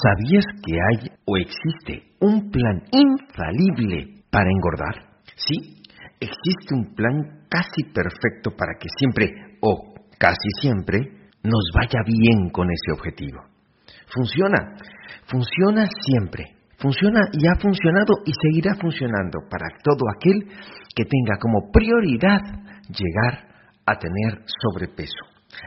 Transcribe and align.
¿Sabías 0.00 0.44
que 0.64 0.72
hay 0.72 1.10
o 1.26 1.36
existe 1.36 2.14
un 2.20 2.50
plan 2.50 2.82
infalible 2.92 4.24
para 4.30 4.48
engordar? 4.50 5.20
Sí, 5.36 5.82
existe 6.18 6.74
un 6.74 6.94
plan 6.94 7.44
casi 7.50 7.84
perfecto 7.92 8.56
para 8.56 8.72
que 8.80 8.88
siempre 8.96 9.58
o 9.60 9.92
casi 10.18 10.48
siempre 10.60 10.98
nos 11.42 11.70
vaya 11.74 12.00
bien 12.06 12.48
con 12.50 12.68
ese 12.70 12.92
objetivo. 12.96 13.42
Funciona, 14.08 14.76
funciona 15.26 15.86
siempre, 16.06 16.56
funciona 16.78 17.20
y 17.32 17.46
ha 17.46 17.60
funcionado 17.60 18.14
y 18.24 18.32
seguirá 18.32 18.74
funcionando 18.80 19.40
para 19.50 19.68
todo 19.82 20.08
aquel 20.16 20.48
que 20.94 21.04
tenga 21.04 21.38
como 21.40 21.70
prioridad 21.70 22.40
llegar 22.88 23.48
a 23.84 23.98
tener 23.98 24.44
sobrepeso, 24.46 25.24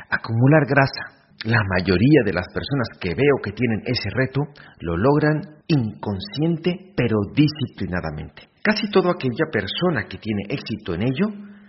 acumular 0.09 0.65
grasa, 0.67 1.24
la 1.45 1.61
mayoría 1.69 2.21
de 2.25 2.33
las 2.33 2.47
personas 2.47 2.89
que 2.99 3.09
veo 3.09 3.37
que 3.43 3.51
tienen 3.51 3.81
ese 3.85 4.09
reto 4.13 4.41
lo 4.81 4.97
logran 4.97 5.41
inconsciente 5.67 6.93
pero 6.97 7.17
disciplinadamente. 7.33 8.49
Casi 8.63 8.89
toda 8.89 9.11
aquella 9.11 9.45
persona 9.51 10.09
que 10.09 10.17
tiene 10.17 10.43
éxito 10.49 10.95
en 10.95 11.03
ello 11.03 11.27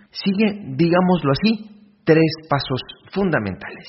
sigue, 0.09 0.73
digámoslo 0.75 1.31
así, 1.31 1.93
tres 2.03 2.31
pasos 2.49 2.81
fundamentales. 3.13 3.85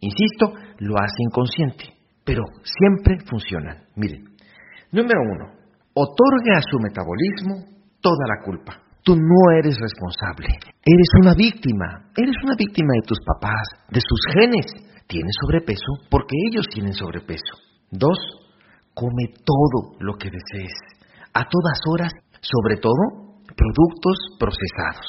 Insisto, 0.00 0.54
lo 0.78 0.94
hace 0.96 1.20
inconsciente, 1.28 1.84
pero 2.24 2.42
siempre 2.62 3.18
funcionan. 3.28 3.84
Miren, 3.96 4.24
número 4.92 5.20
uno, 5.20 5.52
otorga 5.92 6.56
a 6.56 6.62
su 6.62 6.78
metabolismo 6.78 7.68
toda 8.00 8.24
la 8.28 8.44
culpa. 8.44 8.80
Tú 9.02 9.14
no 9.14 9.58
eres 9.58 9.76
responsable, 9.78 10.48
eres 10.84 11.10
una 11.22 11.34
víctima, 11.34 12.10
eres 12.16 12.36
una 12.44 12.54
víctima 12.56 12.92
de 12.94 13.06
tus 13.06 13.18
papás, 13.24 13.66
de 13.90 14.00
sus 14.00 14.20
genes, 14.34 14.66
tienes 15.08 15.34
sobrepeso 15.40 16.06
porque 16.10 16.36
ellos 16.50 16.66
tienen 16.72 16.92
sobrepeso. 16.92 17.56
Dos, 17.90 18.18
come 18.94 19.32
todo 19.44 19.96
lo 19.98 20.14
que 20.14 20.30
desees, 20.30 20.74
a 21.34 21.44
todas 21.44 21.80
horas, 21.90 22.12
sobre 22.40 22.76
todo 22.76 23.42
productos 23.56 24.18
procesados, 24.38 25.06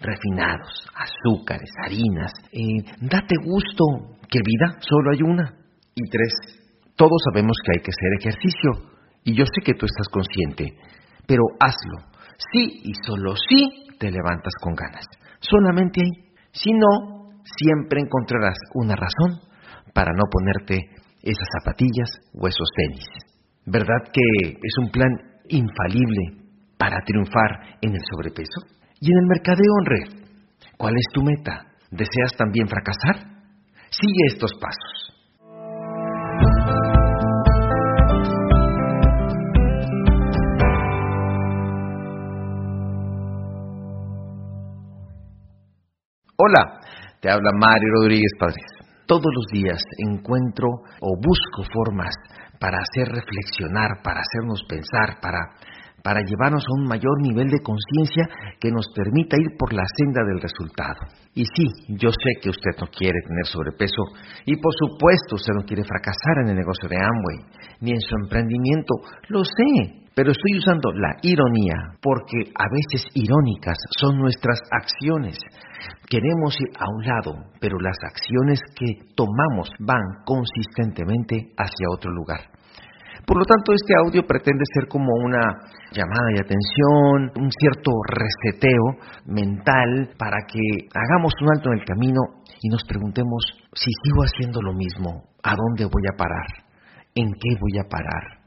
refinados, 0.00 0.86
azúcares, 0.94 1.70
harinas. 1.84 2.32
Eh, 2.52 2.82
date 3.00 3.36
gusto, 3.44 4.18
que 4.28 4.40
vida 4.44 4.78
solo 4.80 5.12
hay 5.12 5.22
una. 5.22 5.54
Y 5.94 6.10
tres, 6.10 6.32
todos 6.96 7.22
sabemos 7.30 7.56
que 7.64 7.72
hay 7.78 7.82
que 7.82 7.90
hacer 7.90 8.12
ejercicio, 8.20 8.96
y 9.24 9.34
yo 9.34 9.44
sé 9.44 9.60
que 9.64 9.74
tú 9.74 9.86
estás 9.86 10.08
consciente, 10.08 10.76
pero 11.26 11.42
hazlo. 11.58 12.12
Sí 12.52 12.80
y 12.84 12.92
solo 13.04 13.34
sí 13.48 13.86
te 13.98 14.10
levantas 14.10 14.52
con 14.60 14.74
ganas. 14.74 15.04
Solamente 15.40 16.00
ahí. 16.00 16.34
Si 16.52 16.70
no, 16.72 17.15
siempre 17.58 18.00
encontrarás 18.00 18.56
una 18.74 18.96
razón 18.96 19.40
para 19.94 20.12
no 20.12 20.24
ponerte 20.30 20.90
esas 21.22 21.48
zapatillas 21.58 22.10
o 22.34 22.46
esos 22.46 22.68
tenis. 22.76 23.06
¿Verdad 23.64 24.10
que 24.12 24.50
es 24.50 24.74
un 24.82 24.90
plan 24.90 25.10
infalible 25.48 26.44
para 26.78 27.00
triunfar 27.04 27.78
en 27.80 27.94
el 27.94 28.02
sobrepeso? 28.10 28.60
Y 29.00 29.10
en 29.10 29.18
el 29.18 29.26
mercadeo 29.26 29.72
en 29.80 29.86
red, 29.86 30.26
¿cuál 30.76 30.94
es 30.96 31.06
tu 31.12 31.22
meta? 31.22 31.66
¿Deseas 31.90 32.32
también 32.36 32.68
fracasar? 32.68 33.36
Sigue 33.90 34.26
estos 34.28 34.52
pasos. 34.60 35.06
Hola, 46.38 46.80
te 47.20 47.30
habla 47.30 47.50
Mario 47.58 47.88
Rodríguez 48.00 48.32
Padres. 48.38 48.66
Todos 49.06 49.30
los 49.34 49.46
días 49.52 49.80
encuentro 49.98 50.68
o 51.00 51.16
busco 51.16 51.62
formas 51.72 52.14
para 52.58 52.78
hacer 52.78 53.08
reflexionar, 53.14 54.02
para 54.02 54.20
hacernos 54.20 54.62
pensar, 54.68 55.20
para, 55.20 55.38
para 56.06 56.22
llevarnos 56.22 56.62
a 56.62 56.74
un 56.78 56.86
mayor 56.86 57.20
nivel 57.20 57.50
de 57.50 57.58
conciencia 57.58 58.30
que 58.60 58.70
nos 58.70 58.86
permita 58.94 59.34
ir 59.42 59.58
por 59.58 59.72
la 59.72 59.82
senda 59.98 60.22
del 60.22 60.38
resultado. 60.40 61.02
Y 61.34 61.42
sí, 61.42 61.66
yo 61.98 62.10
sé 62.12 62.38
que 62.40 62.50
usted 62.50 62.78
no 62.78 62.86
quiere 62.86 63.18
tener 63.26 63.44
sobrepeso 63.44 64.14
y 64.44 64.54
por 64.54 64.70
supuesto 64.78 65.34
usted 65.34 65.52
no 65.58 65.66
quiere 65.66 65.82
fracasar 65.82 66.44
en 66.44 66.50
el 66.50 66.62
negocio 66.62 66.88
de 66.88 66.94
Amway, 66.94 67.50
ni 67.80 67.90
en 67.90 68.00
su 68.00 68.14
emprendimiento, 68.22 68.94
lo 69.30 69.42
sé, 69.42 70.06
pero 70.14 70.30
estoy 70.30 70.58
usando 70.58 70.92
la 70.94 71.18
ironía 71.22 71.74
porque 72.00 72.54
a 72.54 72.70
veces 72.70 73.02
irónicas 73.14 73.76
son 73.98 74.16
nuestras 74.20 74.60
acciones. 74.70 75.36
Queremos 76.08 76.54
ir 76.60 76.70
a 76.78 76.86
un 76.86 77.02
lado, 77.04 77.50
pero 77.58 77.80
las 77.80 77.98
acciones 78.06 78.60
que 78.78 79.10
tomamos 79.16 79.70
van 79.80 80.22
consistentemente 80.24 81.50
hacia 81.58 81.90
otro 81.90 82.12
lugar. 82.12 82.55
Por 83.26 83.38
lo 83.38 83.44
tanto, 83.44 83.74
este 83.74 83.92
audio 84.06 84.22
pretende 84.22 84.62
ser 84.72 84.86
como 84.86 85.12
una 85.12 85.42
llamada 85.90 86.28
de 86.32 86.40
atención, 86.46 87.32
un 87.34 87.50
cierto 87.50 87.90
reseteo 88.06 89.02
mental 89.26 90.14
para 90.16 90.38
que 90.46 90.62
hagamos 90.94 91.34
un 91.42 91.48
alto 91.56 91.72
en 91.72 91.80
el 91.80 91.84
camino 91.84 92.20
y 92.62 92.68
nos 92.68 92.84
preguntemos 92.86 93.42
si 93.74 93.90
sigo 94.04 94.22
haciendo 94.22 94.62
lo 94.62 94.72
mismo, 94.74 95.24
¿a 95.42 95.56
dónde 95.56 95.84
voy 95.84 96.06
a 96.06 96.16
parar? 96.16 96.46
¿En 97.16 97.32
qué 97.32 97.58
voy 97.60 97.78
a 97.78 97.88
parar? 97.88 98.46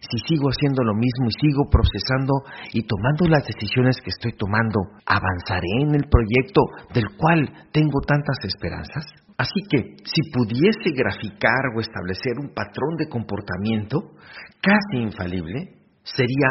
si 0.00 0.18
sigo 0.26 0.48
haciendo 0.48 0.82
lo 0.84 0.94
mismo 0.94 1.26
y 1.28 1.48
sigo 1.48 1.68
procesando 1.70 2.32
y 2.72 2.86
tomando 2.86 3.26
las 3.28 3.44
decisiones 3.46 4.00
que 4.02 4.10
estoy 4.10 4.32
tomando, 4.32 4.80
¿avanzaré 5.04 5.82
en 5.82 5.94
el 5.94 6.08
proyecto 6.08 6.62
del 6.94 7.06
cual 7.16 7.50
tengo 7.72 8.00
tantas 8.06 8.38
esperanzas? 8.44 9.27
Así 9.38 9.60
que 9.70 9.96
si 10.04 10.30
pudiese 10.32 10.90
graficar 10.94 11.70
o 11.76 11.80
establecer 11.80 12.32
un 12.40 12.52
patrón 12.52 12.96
de 12.98 13.08
comportamiento 13.08 14.16
casi 14.60 15.00
infalible, 15.00 15.78
sería 16.02 16.48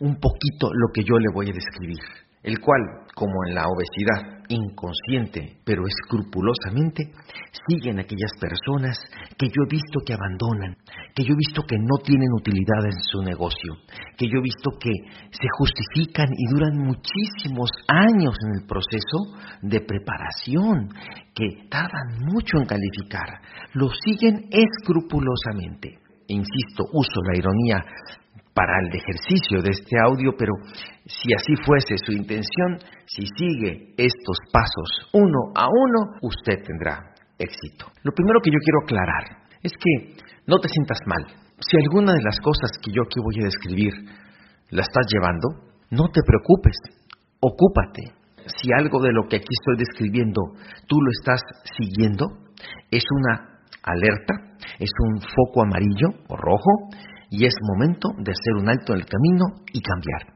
un 0.00 0.16
poquito 0.16 0.68
lo 0.72 0.92
que 0.92 1.04
yo 1.04 1.16
le 1.16 1.32
voy 1.32 1.50
a 1.50 1.52
describir 1.52 2.23
el 2.44 2.60
cual, 2.60 3.08
como 3.14 3.32
en 3.48 3.54
la 3.54 3.64
obesidad, 3.66 4.34
inconsciente 4.48 5.56
pero 5.64 5.82
escrupulosamente, 5.86 7.10
siguen 7.68 7.98
aquellas 7.98 8.32
personas 8.38 8.98
que 9.38 9.46
yo 9.46 9.64
he 9.64 9.70
visto 9.70 10.00
que 10.04 10.12
abandonan, 10.12 10.76
que 11.14 11.24
yo 11.24 11.32
he 11.32 11.36
visto 11.36 11.62
que 11.66 11.78
no 11.78 11.96
tienen 12.04 12.28
utilidad 12.36 12.84
en 12.84 13.00
su 13.10 13.22
negocio, 13.22 13.74
que 14.16 14.26
yo 14.26 14.38
he 14.38 14.42
visto 14.42 14.70
que 14.78 14.92
se 15.30 15.48
justifican 15.58 16.28
y 16.36 16.52
duran 16.52 16.76
muchísimos 16.76 17.70
años 17.88 18.36
en 18.44 18.60
el 18.60 18.66
proceso 18.66 19.18
de 19.62 19.80
preparación, 19.80 20.90
que 21.34 21.68
tardan 21.70 22.20
mucho 22.20 22.58
en 22.58 22.66
calificar, 22.66 23.40
lo 23.72 23.88
siguen 24.04 24.48
escrupulosamente. 24.50 25.98
Insisto, 26.26 26.84
uso 26.92 27.20
la 27.22 27.38
ironía 27.38 27.84
para 28.54 28.72
el 28.86 28.94
ejercicio 28.94 29.60
de 29.62 29.70
este 29.70 29.98
audio, 29.98 30.32
pero 30.38 30.52
si 31.04 31.34
así 31.34 31.54
fuese 31.66 31.96
su 31.98 32.12
intención, 32.12 32.78
si 33.04 33.26
sigue 33.36 33.92
estos 33.98 34.38
pasos 34.52 35.10
uno 35.12 35.50
a 35.54 35.66
uno, 35.66 36.18
usted 36.22 36.62
tendrá 36.62 37.14
éxito. 37.36 37.90
Lo 38.02 38.12
primero 38.12 38.38
que 38.40 38.50
yo 38.50 38.58
quiero 38.62 38.78
aclarar 38.84 39.24
es 39.62 39.72
que 39.72 40.24
no 40.46 40.58
te 40.58 40.68
sientas 40.68 40.98
mal. 41.06 41.26
Si 41.58 41.76
alguna 41.82 42.12
de 42.12 42.22
las 42.22 42.38
cosas 42.40 42.70
que 42.80 42.92
yo 42.92 43.02
aquí 43.02 43.18
voy 43.20 43.42
a 43.42 43.50
describir 43.50 43.92
la 44.70 44.82
estás 44.82 45.06
llevando, 45.12 45.74
no 45.90 46.08
te 46.08 46.20
preocupes, 46.24 46.76
ocúpate. 47.40 48.14
Si 48.46 48.68
algo 48.78 49.00
de 49.02 49.12
lo 49.12 49.26
que 49.26 49.36
aquí 49.36 49.50
estoy 49.50 49.78
describiendo 49.78 50.40
tú 50.86 50.96
lo 51.00 51.10
estás 51.10 51.40
siguiendo, 51.76 52.26
es 52.90 53.04
una 53.10 53.58
alerta, 53.82 54.34
es 54.78 54.90
un 55.00 55.20
foco 55.20 55.62
amarillo 55.62 56.08
o 56.28 56.36
rojo 56.36 56.70
y 57.30 57.46
es 57.46 57.54
momento 57.62 58.08
de 58.18 58.32
hacer 58.32 58.54
un 58.60 58.68
alto 58.68 58.92
en 58.92 59.00
el 59.00 59.06
camino 59.06 59.44
y 59.72 59.80
cambiar. 59.80 60.34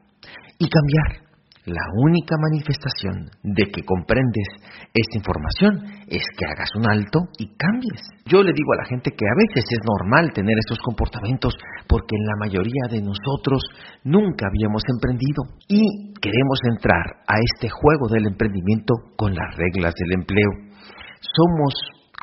Y 0.59 0.69
cambiar. 0.69 1.28
La 1.69 1.84
única 2.00 2.34
manifestación 2.41 3.28
de 3.43 3.65
que 3.69 3.84
comprendes 3.84 4.49
esta 4.94 5.19
información 5.19 5.84
es 6.09 6.25
que 6.32 6.47
hagas 6.49 6.71
un 6.75 6.88
alto 6.88 7.28
y 7.37 7.44
cambies. 7.59 8.00
Yo 8.25 8.43
le 8.43 8.54
digo 8.54 8.72
a 8.72 8.81
la 8.81 8.88
gente 8.88 9.10
que 9.10 9.26
a 9.26 9.37
veces 9.37 9.69
es 9.69 9.78
normal 9.84 10.32
tener 10.32 10.56
estos 10.56 10.78
comportamientos 10.78 11.53
porque 11.87 12.17
en 12.17 12.25
la 12.25 12.37
mayoría 12.40 12.88
de 12.88 13.02
nosotros 13.02 13.61
nunca 14.02 14.49
habíamos 14.49 14.82
emprendido 14.88 15.44
y 15.69 15.84
queremos 16.23 16.58
entrar 16.73 17.20
a 17.29 17.37
este 17.37 17.69
juego 17.69 18.08
del 18.08 18.29
emprendimiento 18.29 18.94
con 19.19 19.34
las 19.34 19.55
reglas 19.56 19.93
del 19.93 20.12
empleo. 20.20 20.73
Somos, 21.20 21.75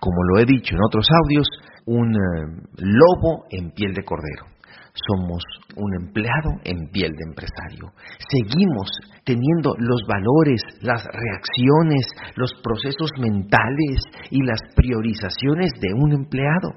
como 0.01 0.23
lo 0.23 0.39
he 0.39 0.45
dicho 0.45 0.73
en 0.73 0.81
otros 0.81 1.05
audios, 1.21 1.47
un 1.85 2.15
eh, 2.15 2.65
lobo 2.77 3.45
en 3.51 3.69
piel 3.71 3.93
de 3.93 4.03
cordero 4.03 4.54
somos 4.95 5.43
un 5.75 5.93
empleado 6.01 6.51
en 6.63 6.89
piel 6.91 7.11
de 7.11 7.25
empresario. 7.27 7.91
Seguimos 8.31 8.89
teniendo 9.23 9.75
los 9.77 10.01
valores, 10.07 10.61
las 10.81 11.03
reacciones, 11.03 12.07
los 12.35 12.53
procesos 12.63 13.11
mentales 13.19 14.01
y 14.31 14.41
las 14.43 14.59
priorizaciones 14.75 15.71
de 15.81 15.93
un 15.93 16.13
empleado, 16.13 16.71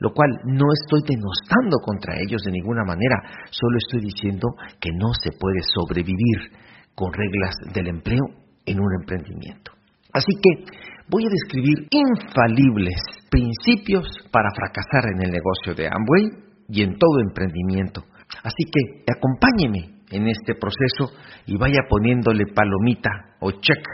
lo 0.00 0.12
cual 0.12 0.30
no 0.44 0.66
estoy 0.82 1.00
denostando 1.08 1.78
contra 1.84 2.14
ellos 2.20 2.42
de 2.42 2.52
ninguna 2.52 2.84
manera, 2.84 3.16
solo 3.50 3.78
estoy 3.78 4.00
diciendo 4.02 4.48
que 4.80 4.90
no 4.92 5.12
se 5.14 5.30
puede 5.38 5.60
sobrevivir 5.74 6.52
con 6.94 7.12
reglas 7.12 7.54
del 7.72 7.88
empleo 7.88 8.24
en 8.66 8.80
un 8.80 8.92
emprendimiento. 9.00 9.72
Así 10.12 10.32
que 10.42 10.64
voy 11.08 11.24
a 11.24 11.30
describir 11.30 11.88
infalibles 11.90 13.00
principios 13.30 14.06
para 14.30 14.50
fracasar 14.54 15.10
en 15.14 15.22
el 15.22 15.30
negocio 15.30 15.74
de 15.74 15.86
Amway 15.86 16.51
y 16.68 16.82
en 16.82 16.96
todo 16.98 17.20
emprendimiento. 17.20 18.02
Así 18.42 18.64
que 18.64 19.04
acompáñeme 19.12 20.02
en 20.10 20.28
este 20.28 20.54
proceso 20.54 21.16
y 21.46 21.56
vaya 21.56 21.80
poniéndole 21.88 22.44
palomita 22.54 23.10
o 23.40 23.50
check 23.52 23.84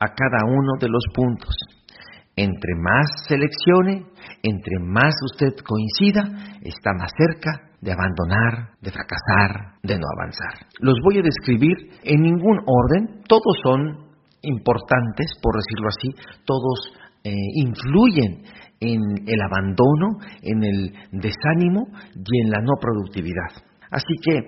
a 0.00 0.06
cada 0.14 0.44
uno 0.46 0.74
de 0.80 0.88
los 0.88 1.02
puntos. 1.14 1.54
Entre 2.36 2.74
más 2.80 3.26
seleccione, 3.26 4.06
entre 4.42 4.78
más 4.80 5.14
usted 5.32 5.54
coincida, 5.64 6.22
está 6.62 6.92
más 6.96 7.10
cerca 7.16 7.68
de 7.80 7.92
abandonar, 7.92 8.74
de 8.80 8.90
fracasar, 8.90 9.74
de 9.82 9.98
no 9.98 10.06
avanzar. 10.16 10.66
Los 10.80 10.98
voy 11.02 11.18
a 11.18 11.22
describir 11.22 11.74
en 12.04 12.22
ningún 12.22 12.60
orden, 12.66 13.22
todos 13.28 13.58
son 13.62 14.08
importantes, 14.42 15.32
por 15.42 15.56
decirlo 15.56 15.88
así, 15.88 16.38
todos 16.44 16.92
eh, 17.24 17.32
influyen 17.54 18.44
en 18.80 19.00
el 19.26 19.40
abandono, 19.42 20.18
en 20.42 20.62
el 20.62 20.92
desánimo 21.12 21.86
y 22.14 22.42
en 22.42 22.50
la 22.50 22.60
no 22.60 22.72
productividad. 22.80 23.64
Así 23.90 24.14
que 24.22 24.40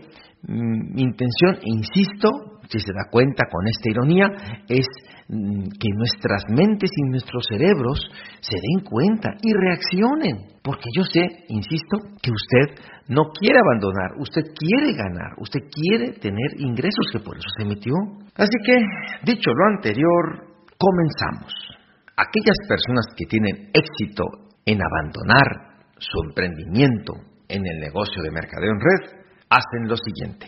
mm, 0.52 0.94
mi 0.94 1.02
intención, 1.02 1.58
insisto, 1.64 2.60
si 2.68 2.78
se 2.78 2.92
da 2.92 3.10
cuenta 3.10 3.44
con 3.50 3.66
esta 3.66 3.90
ironía, 3.90 4.26
es 4.68 4.86
mm, 5.28 5.62
que 5.78 5.88
nuestras 5.96 6.44
mentes 6.48 6.90
y 6.94 7.10
nuestros 7.10 7.44
cerebros 7.48 7.98
se 8.40 8.56
den 8.56 8.84
cuenta 8.84 9.30
y 9.42 9.52
reaccionen. 9.52 10.50
Porque 10.62 10.88
yo 10.94 11.02
sé, 11.04 11.26
insisto, 11.48 11.98
que 12.22 12.30
usted 12.30 12.84
no 13.08 13.30
quiere 13.32 13.58
abandonar, 13.58 14.20
usted 14.20 14.42
quiere 14.54 14.92
ganar, 14.92 15.34
usted 15.38 15.60
quiere 15.72 16.12
tener 16.20 16.60
ingresos, 16.60 17.06
que 17.12 17.18
por 17.18 17.36
eso 17.36 17.48
se 17.58 17.64
metió. 17.64 17.94
Así 18.36 18.56
que, 18.64 18.76
dicho 19.24 19.50
lo 19.50 19.66
anterior, 19.74 20.46
comenzamos. 20.78 21.79
Aquellas 22.20 22.60
personas 22.68 23.06
que 23.16 23.24
tienen 23.24 23.70
éxito 23.72 24.24
en 24.66 24.76
abandonar 24.76 25.88
su 25.96 26.20
emprendimiento 26.28 27.14
en 27.48 27.62
el 27.66 27.80
negocio 27.80 28.22
de 28.22 28.30
mercadeo 28.30 28.72
en 28.72 28.80
red, 28.80 29.24
hacen 29.48 29.88
lo 29.88 29.96
siguiente. 29.96 30.46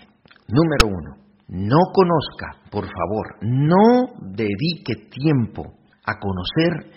Número 0.49 0.87
uno, 0.87 1.17
no 1.49 1.79
conozca, 1.95 2.69
por 2.71 2.85
favor, 2.85 3.39
no 3.41 4.21
dedique 4.37 5.09
tiempo 5.09 5.63
a 6.05 6.19
conocer 6.19 6.93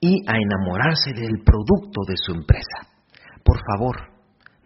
y 0.00 0.24
a 0.26 0.36
enamorarse 0.36 1.12
del 1.14 1.42
producto 1.44 2.00
de 2.08 2.16
su 2.16 2.32
empresa. 2.32 2.88
Por 3.44 3.58
favor, 3.70 3.96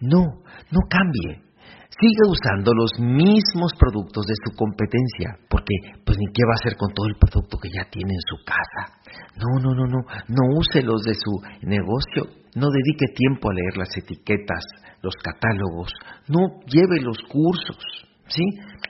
no, 0.01 0.23
no 0.71 0.81
cambie. 0.89 1.50
Siga 1.91 2.31
usando 2.31 2.73
los 2.73 2.93
mismos 3.01 3.73
productos 3.79 4.25
de 4.27 4.35
su 4.45 4.57
competencia, 4.57 5.37
porque 5.51 5.75
pues 6.07 6.17
ni 6.19 6.27
qué 6.33 6.47
va 6.47 6.55
a 6.55 6.61
hacer 6.63 6.77
con 6.79 6.95
todo 6.95 7.07
el 7.09 7.17
producto 7.19 7.59
que 7.59 7.69
ya 7.69 7.85
tiene 7.91 8.15
en 8.15 8.25
su 8.31 8.37
casa. 8.47 8.95
No, 9.37 9.59
no, 9.59 9.75
no, 9.75 9.87
no, 9.87 9.99
no 10.07 10.43
use 10.57 10.83
los 10.83 11.03
de 11.03 11.15
su 11.15 11.33
negocio, 11.67 12.31
no 12.55 12.71
dedique 12.71 13.13
tiempo 13.13 13.51
a 13.51 13.55
leer 13.55 13.77
las 13.77 13.91
etiquetas, 13.97 14.65
los 15.03 15.15
catálogos, 15.17 15.91
no 16.29 16.63
lleve 16.67 17.03
los 17.03 17.19
cursos, 17.29 17.83
¿sí? 18.29 18.45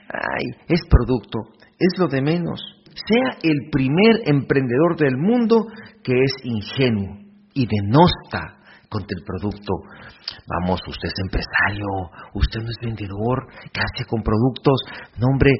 Ay, 0.07 0.45
es 0.67 0.81
producto, 0.87 1.39
es 1.79 1.97
lo 1.97 2.07
de 2.07 2.21
menos. 2.21 2.61
Sea 2.85 3.37
el 3.41 3.69
primer 3.71 4.21
emprendedor 4.25 4.95
del 4.97 5.17
mundo 5.17 5.65
que 6.03 6.13
es 6.13 6.33
ingenuo 6.43 7.17
y 7.53 7.65
denosta 7.65 8.60
contra 8.91 9.15
el 9.15 9.23
producto. 9.23 9.71
Vamos, 10.51 10.83
usted 10.83 11.07
es 11.07 11.19
empresario, 11.23 11.87
usted 12.35 12.59
no 12.59 12.67
es 12.67 12.79
vendedor, 12.83 13.47
¿qué 13.71 13.79
hace 13.79 14.03
con 14.03 14.19
productos? 14.19 14.75
No, 15.15 15.31
hombre, 15.31 15.55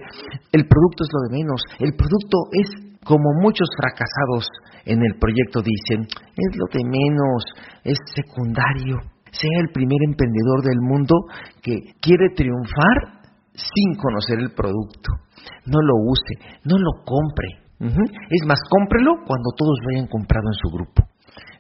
el 0.52 0.68
producto 0.68 1.08
es 1.08 1.12
lo 1.16 1.20
de 1.26 1.40
menos. 1.40 1.60
El 1.80 1.96
producto 1.96 2.52
es, 2.52 2.68
como 3.08 3.32
muchos 3.40 3.72
fracasados 3.80 4.52
en 4.84 5.00
el 5.00 5.16
proyecto 5.16 5.64
dicen, 5.64 6.04
es 6.12 6.52
lo 6.60 6.68
de 6.76 6.84
menos, 6.84 7.40
es 7.88 7.98
secundario. 8.12 9.00
Sea 9.32 9.58
el 9.64 9.72
primer 9.72 10.04
emprendedor 10.04 10.60
del 10.68 10.82
mundo 10.84 11.16
que 11.64 11.96
quiere 12.04 12.36
triunfar 12.36 13.24
sin 13.56 13.96
conocer 13.96 14.40
el 14.44 14.52
producto. 14.52 15.24
No 15.66 15.80
lo 15.80 15.96
use, 16.04 16.60
no 16.68 16.76
lo 16.76 17.00
compre. 17.08 17.64
Es 17.80 18.46
más, 18.46 18.60
cómprelo 18.70 19.24
cuando 19.26 19.50
todos 19.56 19.80
lo 19.82 19.96
hayan 19.96 20.08
comprado 20.08 20.46
en 20.52 20.60
su 20.60 20.70
grupo. 20.76 21.11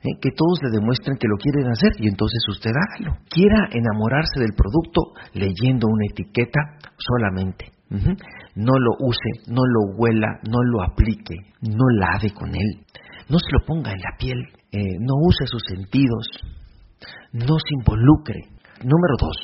¿Eh? 0.03 0.17
que 0.21 0.31
todos 0.35 0.59
le 0.63 0.71
demuestren 0.71 1.17
que 1.17 1.27
lo 1.27 1.37
quieren 1.37 1.71
hacer 1.71 1.91
y 1.99 2.07
entonces 2.07 2.41
usted 2.49 2.71
hágalo. 2.71 3.17
Quiera 3.29 3.69
enamorarse 3.71 4.39
del 4.39 4.53
producto 4.55 5.13
leyendo 5.33 5.87
una 5.87 6.05
etiqueta 6.09 6.77
solamente. 6.97 7.71
No 8.55 8.71
lo 8.79 8.91
use, 8.99 9.51
no 9.51 9.63
lo 9.65 9.97
huela, 9.97 10.39
no 10.47 10.63
lo 10.63 10.83
aplique, 10.83 11.35
no 11.61 11.83
lave 11.99 12.31
con 12.31 12.49
él, 12.49 12.85
no 13.27 13.37
se 13.37 13.51
lo 13.51 13.65
ponga 13.65 13.91
en 13.91 13.99
la 13.99 14.15
piel, 14.17 14.39
eh, 14.71 14.95
no 14.99 15.13
use 15.27 15.45
sus 15.45 15.61
sentidos, 15.67 16.25
no 17.33 17.55
se 17.59 17.73
involucre. 17.75 18.39
Número 18.83 19.15
dos, 19.19 19.35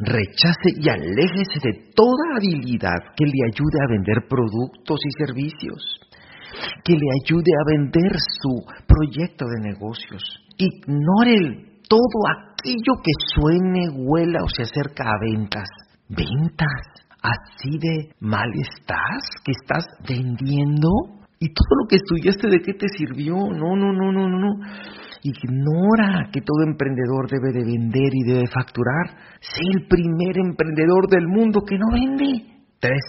rechace 0.00 0.74
y 0.76 0.88
aléjese 0.88 1.60
de 1.62 1.92
toda 1.94 2.36
habilidad 2.36 3.14
que 3.16 3.24
le 3.24 3.46
ayude 3.52 3.78
a 3.84 3.92
vender 3.92 4.28
productos 4.28 4.98
y 5.04 5.24
servicios 5.24 6.09
que 6.84 6.92
le 6.94 7.06
ayude 7.24 7.52
a 7.52 7.76
vender 7.76 8.12
su 8.40 8.64
proyecto 8.86 9.46
de 9.46 9.70
negocios. 9.72 10.22
Ignore 10.56 11.80
todo 11.88 12.20
aquello 12.28 12.94
que 13.02 13.12
suene, 13.34 13.88
huela 13.90 14.38
o 14.44 14.48
se 14.48 14.62
acerca 14.62 15.04
a 15.10 15.18
ventas. 15.20 15.68
¿Ventas? 16.08 17.00
¿Así 17.22 17.78
de 17.78 18.14
mal 18.20 18.48
estás? 18.54 19.22
¿Que 19.44 19.52
estás 19.52 19.84
vendiendo? 20.08 20.88
¿Y 21.38 21.48
todo 21.48 21.82
lo 21.82 21.88
que 21.88 21.96
estudiaste 21.96 22.48
de 22.48 22.60
qué 22.60 22.74
te 22.74 22.88
sirvió? 22.88 23.34
No, 23.34 23.76
no, 23.76 23.92
no, 23.92 24.12
no, 24.12 24.28
no. 24.28 24.50
Ignora 25.22 26.30
que 26.32 26.40
todo 26.40 26.62
emprendedor 26.66 27.28
debe 27.28 27.52
de 27.52 27.64
vender 27.64 28.10
y 28.12 28.24
debe 28.24 28.46
facturar. 28.46 29.16
Sé 29.40 29.60
el 29.74 29.86
primer 29.86 30.38
emprendedor 30.38 31.08
del 31.08 31.26
mundo 31.26 31.62
que 31.66 31.76
no 31.78 31.92
vende. 31.92 32.44
Tres. 32.78 33.02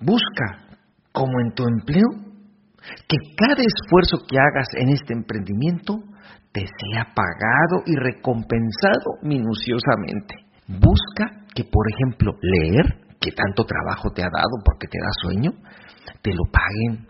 Busca, 0.00 0.78
como 1.12 1.40
en 1.40 1.54
tu 1.54 1.64
empleo, 1.64 2.27
que 3.08 3.16
cada 3.36 3.62
esfuerzo 3.62 4.24
que 4.28 4.38
hagas 4.38 4.68
en 4.76 4.90
este 4.90 5.14
emprendimiento 5.14 5.94
te 6.52 6.60
sea 6.60 7.12
pagado 7.14 7.82
y 7.86 7.96
recompensado 7.96 9.20
minuciosamente. 9.22 10.34
Busca 10.66 11.44
que, 11.54 11.64
por 11.64 11.86
ejemplo, 11.90 12.32
leer, 12.40 13.08
que 13.20 13.32
tanto 13.32 13.64
trabajo 13.64 14.10
te 14.14 14.22
ha 14.22 14.30
dado 14.30 14.62
porque 14.64 14.86
te 14.88 14.98
da 14.98 15.10
sueño, 15.22 15.50
te 16.22 16.32
lo 16.32 16.44
paguen, 16.50 17.08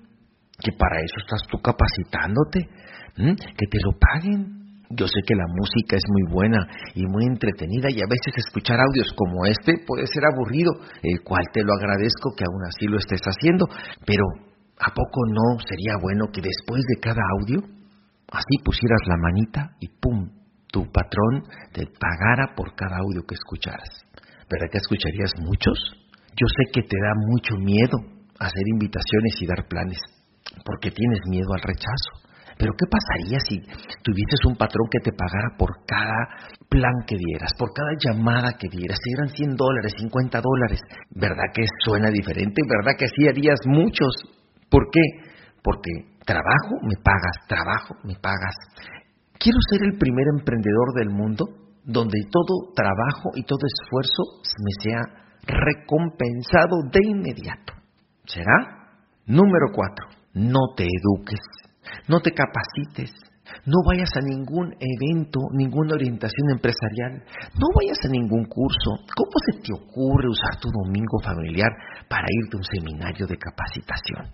que 0.59 0.73
para 0.73 1.01
eso 1.01 1.17
estás 1.21 1.43
tú 1.51 1.59
capacitándote, 1.59 2.69
que 3.17 3.67
te 3.71 3.79
lo 3.85 3.93
paguen. 3.99 4.59
Yo 4.91 5.07
sé 5.07 5.21
que 5.27 5.35
la 5.35 5.45
música 5.53 5.97
es 5.97 6.05
muy 6.09 6.33
buena 6.33 6.67
y 6.95 7.05
muy 7.05 7.25
entretenida 7.27 7.89
y 7.91 8.01
a 8.01 8.09
veces 8.09 8.33
escuchar 8.39 8.81
audios 8.81 9.13
como 9.15 9.45
este 9.45 9.85
puede 9.87 10.07
ser 10.07 10.25
aburrido, 10.25 10.73
el 11.03 11.21
cual 11.23 11.45
te 11.53 11.63
lo 11.63 11.75
agradezco 11.75 12.33
que 12.35 12.45
aún 12.45 12.65
así 12.65 12.87
lo 12.87 12.97
estés 12.97 13.21
haciendo, 13.21 13.67
pero 14.07 14.25
¿A 14.79 14.95
poco 14.95 15.27
no 15.27 15.59
sería 15.67 15.99
bueno 16.01 16.27
que 16.33 16.41
después 16.41 16.83
de 16.87 17.01
cada 17.01 17.23
audio, 17.41 17.59
así 18.31 18.55
pusieras 18.65 19.03
la 19.07 19.17
manita 19.17 19.75
y 19.81 19.89
¡pum! 19.89 20.31
tu 20.71 20.85
patrón 20.93 21.43
te 21.73 21.87
pagara 21.99 22.55
por 22.55 22.75
cada 22.77 22.99
audio 22.99 23.27
que 23.27 23.35
escucharas? 23.35 24.07
¿Verdad 24.49 24.69
que 24.71 24.79
escucharías 24.79 25.33
muchos? 25.41 25.77
Yo 26.39 26.47
sé 26.47 26.71
que 26.73 26.83
te 26.83 26.97
da 26.97 27.13
mucho 27.27 27.57
miedo 27.57 27.99
hacer 28.39 28.63
invitaciones 28.71 29.35
y 29.41 29.47
dar 29.47 29.67
planes, 29.67 29.99
porque 30.65 30.91
tienes 30.91 31.21
miedo 31.27 31.49
al 31.55 31.63
rechazo. 31.63 32.29
Pero 32.57 32.73
¿qué 32.75 32.87
pasaría 32.87 33.39
si 33.41 33.59
tuvieses 34.03 34.41
un 34.47 34.57
patrón 34.57 34.89
que 34.91 34.99
te 34.99 35.13
pagara 35.13 35.57
por 35.57 35.85
cada 35.87 36.55
plan 36.69 37.07
que 37.07 37.17
dieras, 37.17 37.53
por 37.59 37.71
cada 37.73 37.91
llamada 37.99 38.55
que 38.59 38.69
dieras? 38.69 38.99
Si 39.03 39.13
eran 39.15 39.29
100 39.29 39.57
dólares, 39.57 39.95
50 39.99 40.41
dólares, 40.41 40.81
¿verdad 41.11 41.51
que 41.55 41.63
suena 41.85 42.11
diferente? 42.11 42.63
¿Verdad 42.67 42.99
que 42.99 43.07
así 43.07 43.29
harías 43.29 43.59
muchos 43.67 44.38
¿Por 44.71 44.91
qué? 44.91 45.01
Porque 45.63 45.91
trabajo, 46.25 46.77
me 46.83 46.97
pagas, 47.03 47.37
trabajo, 47.49 47.95
me 48.05 48.15
pagas. 48.15 48.55
Quiero 49.39 49.59
ser 49.71 49.85
el 49.85 49.99
primer 49.99 50.27
emprendedor 50.39 50.95
del 50.95 51.11
mundo 51.11 51.47
donde 51.85 52.19
todo 52.31 52.73
trabajo 52.75 53.31
y 53.35 53.45
todo 53.45 53.61
esfuerzo 53.65 54.23
me 54.63 54.73
sea 54.83 55.01
recompensado 55.47 56.83
de 56.93 57.01
inmediato. 57.03 57.73
¿Será? 58.25 59.01
Número 59.27 59.67
cuatro, 59.75 60.07
no 60.35 60.75
te 60.77 60.85
eduques, 60.85 61.41
no 62.09 62.21
te 62.21 62.33
capacites, 62.33 63.13
no 63.65 63.79
vayas 63.87 64.11
a 64.17 64.21
ningún 64.21 64.75
evento, 64.79 65.41
ninguna 65.53 65.95
orientación 65.95 66.51
empresarial, 66.51 67.25
no 67.55 67.69
vayas 67.75 67.99
a 68.05 68.09
ningún 68.09 68.45
curso. 68.45 68.91
¿Cómo 69.17 69.37
se 69.47 69.61
te 69.61 69.73
ocurre 69.73 70.29
usar 70.29 70.61
tu 70.61 70.69
domingo 70.71 71.21
familiar 71.23 71.71
para 72.09 72.27
irte 72.29 72.57
a 72.57 72.61
un 72.61 72.65
seminario 72.65 73.27
de 73.27 73.37
capacitación? 73.37 74.33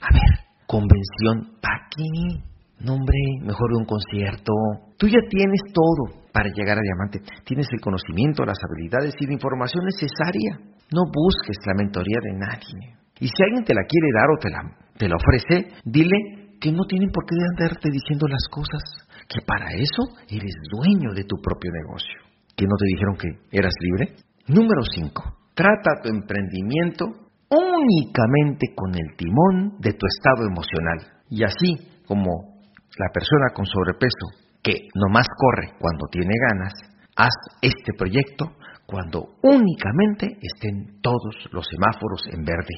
A 0.00 0.12
ver, 0.12 0.46
convención, 0.66 1.58
¿para 1.60 1.88
qué? 1.90 2.42
No, 2.80 2.94
hombre, 2.94 3.18
mejor 3.42 3.72
un 3.72 3.86
concierto. 3.86 4.52
Tú 4.98 5.08
ya 5.08 5.20
tienes 5.30 5.60
todo 5.72 6.28
para 6.32 6.50
llegar 6.50 6.78
a 6.78 6.82
diamante. 6.82 7.20
Tienes 7.44 7.66
el 7.72 7.80
conocimiento, 7.80 8.44
las 8.44 8.58
habilidades 8.62 9.14
y 9.18 9.26
la 9.26 9.32
información 9.32 9.84
necesaria. 9.84 10.60
No 10.92 11.02
busques 11.08 11.56
la 11.64 11.74
mentoría 11.74 12.18
de 12.22 12.38
nadie. 12.38 12.96
Y 13.18 13.28
si 13.28 13.42
alguien 13.42 13.64
te 13.64 13.74
la 13.74 13.82
quiere 13.88 14.08
dar 14.12 14.28
o 14.28 14.38
te 14.38 14.50
la, 14.50 14.60
te 14.98 15.08
la 15.08 15.16
ofrece, 15.16 15.72
dile 15.84 16.58
que 16.60 16.70
no 16.72 16.84
tienen 16.84 17.10
por 17.10 17.24
qué 17.24 17.34
andarte 17.56 17.90
diciendo 17.90 18.28
las 18.28 18.44
cosas, 18.50 18.82
que 19.28 19.40
para 19.46 19.72
eso 19.72 20.02
eres 20.28 20.52
dueño 20.70 21.14
de 21.14 21.24
tu 21.24 21.36
propio 21.40 21.70
negocio. 21.72 22.20
¿Que 22.54 22.64
no 22.64 22.76
te 22.76 22.86
dijeron 22.86 23.16
que 23.16 23.56
eras 23.56 23.74
libre? 23.80 24.16
Número 24.48 24.82
5. 24.82 25.22
Trata 25.54 26.02
tu 26.02 26.08
emprendimiento 26.08 27.25
únicamente 27.50 28.74
con 28.74 28.94
el 28.94 29.16
timón 29.16 29.78
de 29.80 29.92
tu 29.92 30.06
estado 30.06 30.46
emocional. 30.46 31.22
Y 31.30 31.44
así 31.44 32.02
como 32.06 32.56
la 32.98 33.08
persona 33.12 33.52
con 33.54 33.66
sobrepeso 33.66 34.46
que 34.62 34.88
nomás 34.94 35.26
corre 35.36 35.74
cuando 35.78 36.06
tiene 36.10 36.34
ganas, 36.50 36.72
haz 37.16 37.34
este 37.62 37.92
proyecto 37.96 38.52
cuando 38.86 39.36
únicamente 39.42 40.38
estén 40.40 41.00
todos 41.00 41.48
los 41.52 41.66
semáforos 41.66 42.22
en 42.32 42.44
verde, 42.44 42.74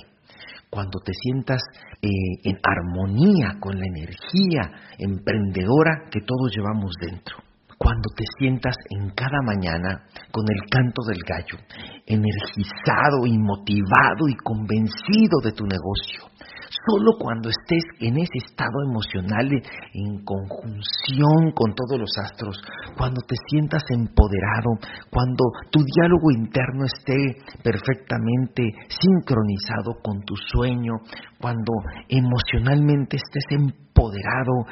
cuando 0.70 1.00
te 1.04 1.12
sientas 1.12 1.62
eh, 2.02 2.08
en 2.44 2.56
armonía 2.62 3.56
con 3.60 3.78
la 3.78 3.86
energía 3.86 4.70
emprendedora 4.98 6.08
que 6.10 6.20
todos 6.20 6.52
llevamos 6.54 6.92
dentro, 7.00 7.36
cuando 7.78 8.10
te 8.16 8.24
sientas 8.38 8.76
en 8.90 9.10
cada 9.10 9.40
mañana 9.42 10.04
con 10.32 10.44
el 10.50 10.60
canto 10.68 11.02
del 11.06 11.22
gallo, 11.22 11.56
energizado 12.06 13.24
y 13.24 13.38
motivado 13.38 14.28
y 14.28 14.34
convencido 14.34 15.40
de 15.42 15.52
tu 15.52 15.64
negocio, 15.64 16.27
Solo 16.88 17.18
cuando 17.18 17.50
estés 17.50 17.84
en 18.00 18.16
ese 18.16 18.38
estado 18.46 18.82
emocional 18.88 19.46
en 19.92 20.24
conjunción 20.24 21.52
con 21.54 21.74
todos 21.74 22.00
los 22.00 22.10
astros, 22.16 22.56
cuando 22.96 23.20
te 23.26 23.34
sientas 23.48 23.82
empoderado, 23.90 24.70
cuando 25.10 25.44
tu 25.70 25.80
diálogo 25.84 26.30
interno 26.30 26.86
esté 26.86 27.42
perfectamente 27.62 28.62
sincronizado 28.88 30.00
con 30.02 30.22
tu 30.22 30.34
sueño, 30.36 30.94
cuando 31.38 31.72
emocionalmente 32.08 33.18
estés 33.18 33.44
empoderado, 33.50 34.64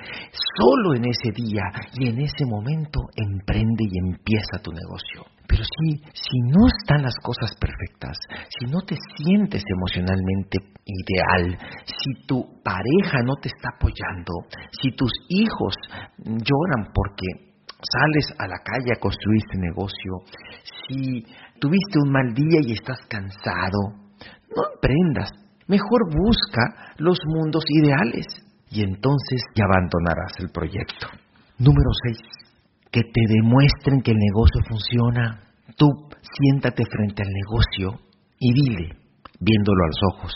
solo 0.57 0.95
en 0.95 1.05
ese 1.05 1.33
día 1.35 1.65
y 1.99 2.09
en 2.09 2.21
ese 2.21 2.47
momento 2.47 3.01
emprende 3.15 3.85
y 3.85 4.11
empieza 4.11 4.63
tu 4.63 4.73
negocio. 4.73 5.36
Pero 5.49 5.63
si, 5.63 5.99
si 6.13 6.39
no 6.51 6.67
están 6.67 7.03
las 7.03 7.15
cosas 7.23 7.55
perfectas, 7.59 8.17
si 8.59 8.67
no 8.71 8.81
te 8.83 8.97
sientes 9.17 9.63
emocionalmente 9.67 10.59
ideal, 10.85 11.59
si 11.85 12.27
tu 12.27 12.63
pareja 12.63 13.23
no 13.25 13.35
te 13.41 13.49
está 13.49 13.71
apoyando, 13.77 14.33
si 14.81 14.91
tus 14.93 15.13
hijos 15.29 15.75
lloran 16.19 16.93
porque 16.93 17.55
sales 17.81 18.33
a 18.39 18.49
la 18.49 18.59
calle 18.59 18.93
a 18.95 19.01
construir 19.01 19.43
este 19.45 19.59
negocio, 19.59 20.13
si 20.89 21.25
tuviste 21.61 21.99
un 22.03 22.11
mal 22.11 22.35
día 22.35 22.61
y 22.63 22.73
estás 22.73 23.01
cansado, 23.09 24.07
no 24.55 24.63
emprendas. 24.75 25.31
Mejor 25.69 26.01
busca 26.15 26.95
los 26.99 27.19
mundos 27.27 27.65
ideales 27.69 28.27
y 28.71 28.83
entonces 28.83 29.43
ya 29.55 29.65
abandonarás 29.65 30.33
el 30.39 30.51
proyecto. 30.51 31.09
Número 31.59 31.91
6 32.09 32.46
que 32.97 33.03
te 33.03 33.21
demuestren 33.29 34.01
que 34.01 34.13
el 34.13 34.17
negocio 34.17 34.63
funciona. 34.67 35.43
Tú 35.77 35.87
siéntate 36.23 36.83
frente 36.87 37.23
al 37.23 37.29
negocio 37.29 38.01
y 38.39 38.55
dile, 38.55 38.97
viéndolo 39.39 39.85
a 39.85 39.89
los 39.89 40.01
ojos, 40.15 40.33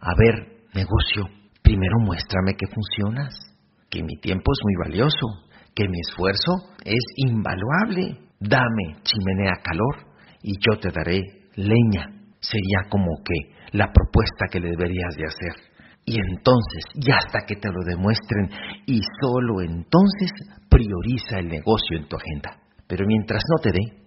a 0.00 0.10
ver, 0.18 0.64
negocio, 0.74 1.28
primero 1.62 2.00
muéstrame 2.00 2.54
que 2.58 2.66
funcionas, 2.66 3.38
que 3.88 4.02
mi 4.02 4.16
tiempo 4.20 4.50
es 4.50 4.58
muy 4.64 4.90
valioso, 4.90 5.46
que 5.76 5.88
mi 5.88 6.00
esfuerzo 6.00 6.74
es 6.84 7.04
invaluable. 7.18 8.18
Dame 8.40 8.98
chimenea 9.04 9.62
calor 9.62 9.94
y 10.42 10.54
yo 10.54 10.80
te 10.80 10.90
daré 10.90 11.20
leña. 11.54 12.10
Sería 12.40 12.90
como 12.90 13.10
que 13.24 13.78
la 13.78 13.92
propuesta 13.92 14.46
que 14.50 14.58
le 14.58 14.70
deberías 14.70 15.14
de 15.16 15.26
hacer. 15.26 15.71
Y 16.04 16.16
entonces, 16.18 16.84
y 16.94 17.10
hasta 17.12 17.46
que 17.46 17.56
te 17.56 17.68
lo 17.68 17.84
demuestren, 17.84 18.50
y 18.86 19.00
solo 19.20 19.60
entonces 19.62 20.30
prioriza 20.68 21.38
el 21.38 21.48
negocio 21.48 21.98
en 21.98 22.08
tu 22.08 22.16
agenda. 22.16 22.58
Pero 22.88 23.06
mientras 23.06 23.42
no 23.48 23.62
te 23.62 23.70
dé, 23.70 24.02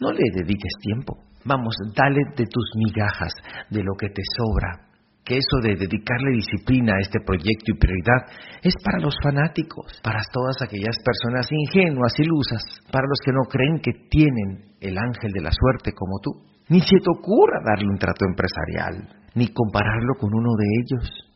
no 0.00 0.12
le 0.12 0.22
dediques 0.34 0.74
tiempo. 0.80 1.18
Vamos, 1.44 1.74
dale 1.96 2.20
de 2.36 2.46
tus 2.46 2.70
migajas, 2.76 3.32
de 3.70 3.82
lo 3.82 3.94
que 3.98 4.08
te 4.08 4.22
sobra. 4.36 4.88
Que 5.24 5.36
eso 5.36 5.58
de 5.62 5.76
dedicarle 5.76 6.32
disciplina 6.32 6.94
a 6.94 7.00
este 7.00 7.20
proyecto 7.24 7.70
y 7.70 7.78
prioridad 7.78 8.26
es 8.62 8.74
para 8.82 8.98
los 8.98 9.14
fanáticos, 9.22 10.00
para 10.02 10.20
todas 10.32 10.56
aquellas 10.62 10.96
personas 11.04 11.46
ingenuas, 11.50 12.18
ilusas, 12.18 12.62
para 12.90 13.06
los 13.06 13.18
que 13.24 13.32
no 13.32 13.42
creen 13.48 13.80
que 13.80 13.92
tienen 14.10 14.74
el 14.80 14.98
ángel 14.98 15.30
de 15.32 15.42
la 15.42 15.50
suerte 15.52 15.92
como 15.92 16.18
tú. 16.22 16.30
Ni 16.68 16.80
se 16.80 16.98
te 16.98 17.10
ocurra 17.10 17.60
darle 17.64 17.88
un 17.88 17.98
trato 17.98 18.24
empresarial, 18.26 19.08
ni 19.34 19.48
compararlo 19.48 20.14
con 20.18 20.30
uno 20.34 20.50
de 20.58 20.66
ellos. 20.82 21.31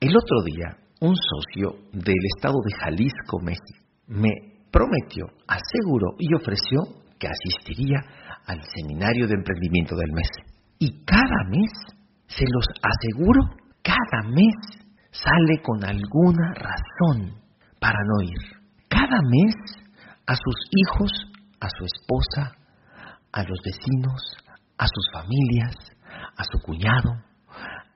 El 0.00 0.14
otro 0.16 0.42
día, 0.44 0.76
un 1.00 1.14
socio 1.16 1.90
del 1.92 2.22
estado 2.36 2.54
de 2.64 2.72
Jalisco, 2.80 3.40
México, 3.42 3.84
me 4.06 4.30
prometió, 4.70 5.26
aseguró 5.48 6.14
y 6.18 6.32
ofreció 6.34 7.02
que 7.18 7.26
asistiría 7.26 7.98
al 8.46 8.62
seminario 8.76 9.26
de 9.26 9.34
emprendimiento 9.34 9.96
del 9.96 10.12
mes. 10.12 10.28
Y 10.78 11.04
cada 11.04 11.50
mes, 11.50 11.72
se 12.28 12.44
los 12.44 12.64
aseguro, 12.80 13.40
cada 13.82 14.28
mes 14.30 14.54
sale 15.10 15.60
con 15.62 15.84
alguna 15.84 16.54
razón 16.54 17.34
para 17.80 17.98
no 18.06 18.22
ir. 18.22 18.38
Cada 18.88 19.18
mes 19.20 19.54
a 20.26 20.34
sus 20.34 20.56
hijos, 20.70 21.10
a 21.58 21.68
su 21.68 21.84
esposa, 21.84 22.52
a 23.32 23.42
los 23.42 23.58
vecinos, 23.64 24.36
a 24.78 24.86
sus 24.86 25.10
familias, 25.12 25.74
a 26.36 26.44
su 26.44 26.60
cuñado, 26.60 27.27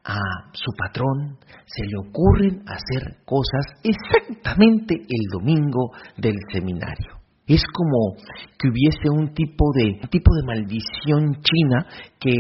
a 0.05 0.19
su 0.53 0.73
patrón 0.77 1.39
se 1.67 1.85
le 1.85 1.97
ocurren 2.09 2.63
hacer 2.67 3.25
cosas 3.25 3.65
exactamente 3.85 4.95
el 4.95 5.31
domingo 5.31 5.91
del 6.17 6.37
seminario. 6.53 7.23
Es 7.47 7.63
como 7.73 8.17
que 8.59 8.69
hubiese 8.69 9.11
un 9.11 9.35
tipo 9.35 9.73
de 9.75 10.01
tipo 10.09 10.35
de 10.35 10.47
maldición 10.47 11.41
china 11.43 11.87
que 12.19 12.35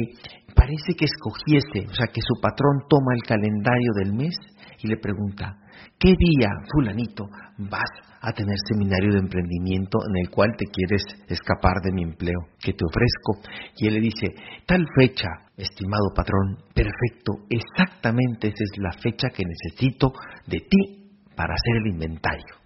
parece 0.54 0.94
que 0.96 1.06
escogiese, 1.06 1.90
o 1.90 1.94
sea, 1.94 2.06
que 2.06 2.20
su 2.20 2.40
patrón 2.40 2.86
toma 2.88 3.14
el 3.14 3.22
calendario 3.22 3.92
del 3.96 4.14
mes 4.14 4.34
y 4.82 4.88
le 4.88 4.96
pregunta, 4.96 5.56
¿qué 5.98 6.08
día, 6.08 6.48
fulanito, 6.72 7.24
vas 7.58 7.90
a 8.20 8.32
tener 8.32 8.56
seminario 8.68 9.12
de 9.12 9.20
emprendimiento 9.20 9.98
en 10.08 10.16
el 10.24 10.30
cual 10.30 10.50
te 10.56 10.66
quieres 10.66 11.02
escapar 11.28 11.80
de 11.84 11.92
mi 11.92 12.02
empleo 12.02 12.40
que 12.60 12.72
te 12.72 12.84
ofrezco? 12.84 13.48
Y 13.76 13.86
él 13.86 13.94
le 13.94 14.00
dice, 14.00 14.26
tal 14.66 14.84
fecha, 14.98 15.28
estimado 15.56 16.12
patrón, 16.14 16.58
perfecto, 16.74 17.44
exactamente 17.48 18.48
esa 18.48 18.64
es 18.64 18.78
la 18.78 18.92
fecha 18.92 19.28
que 19.28 19.44
necesito 19.44 20.12
de 20.46 20.58
ti 20.58 21.10
para 21.36 21.54
hacer 21.54 21.76
el 21.84 21.92
inventario. 21.92 22.56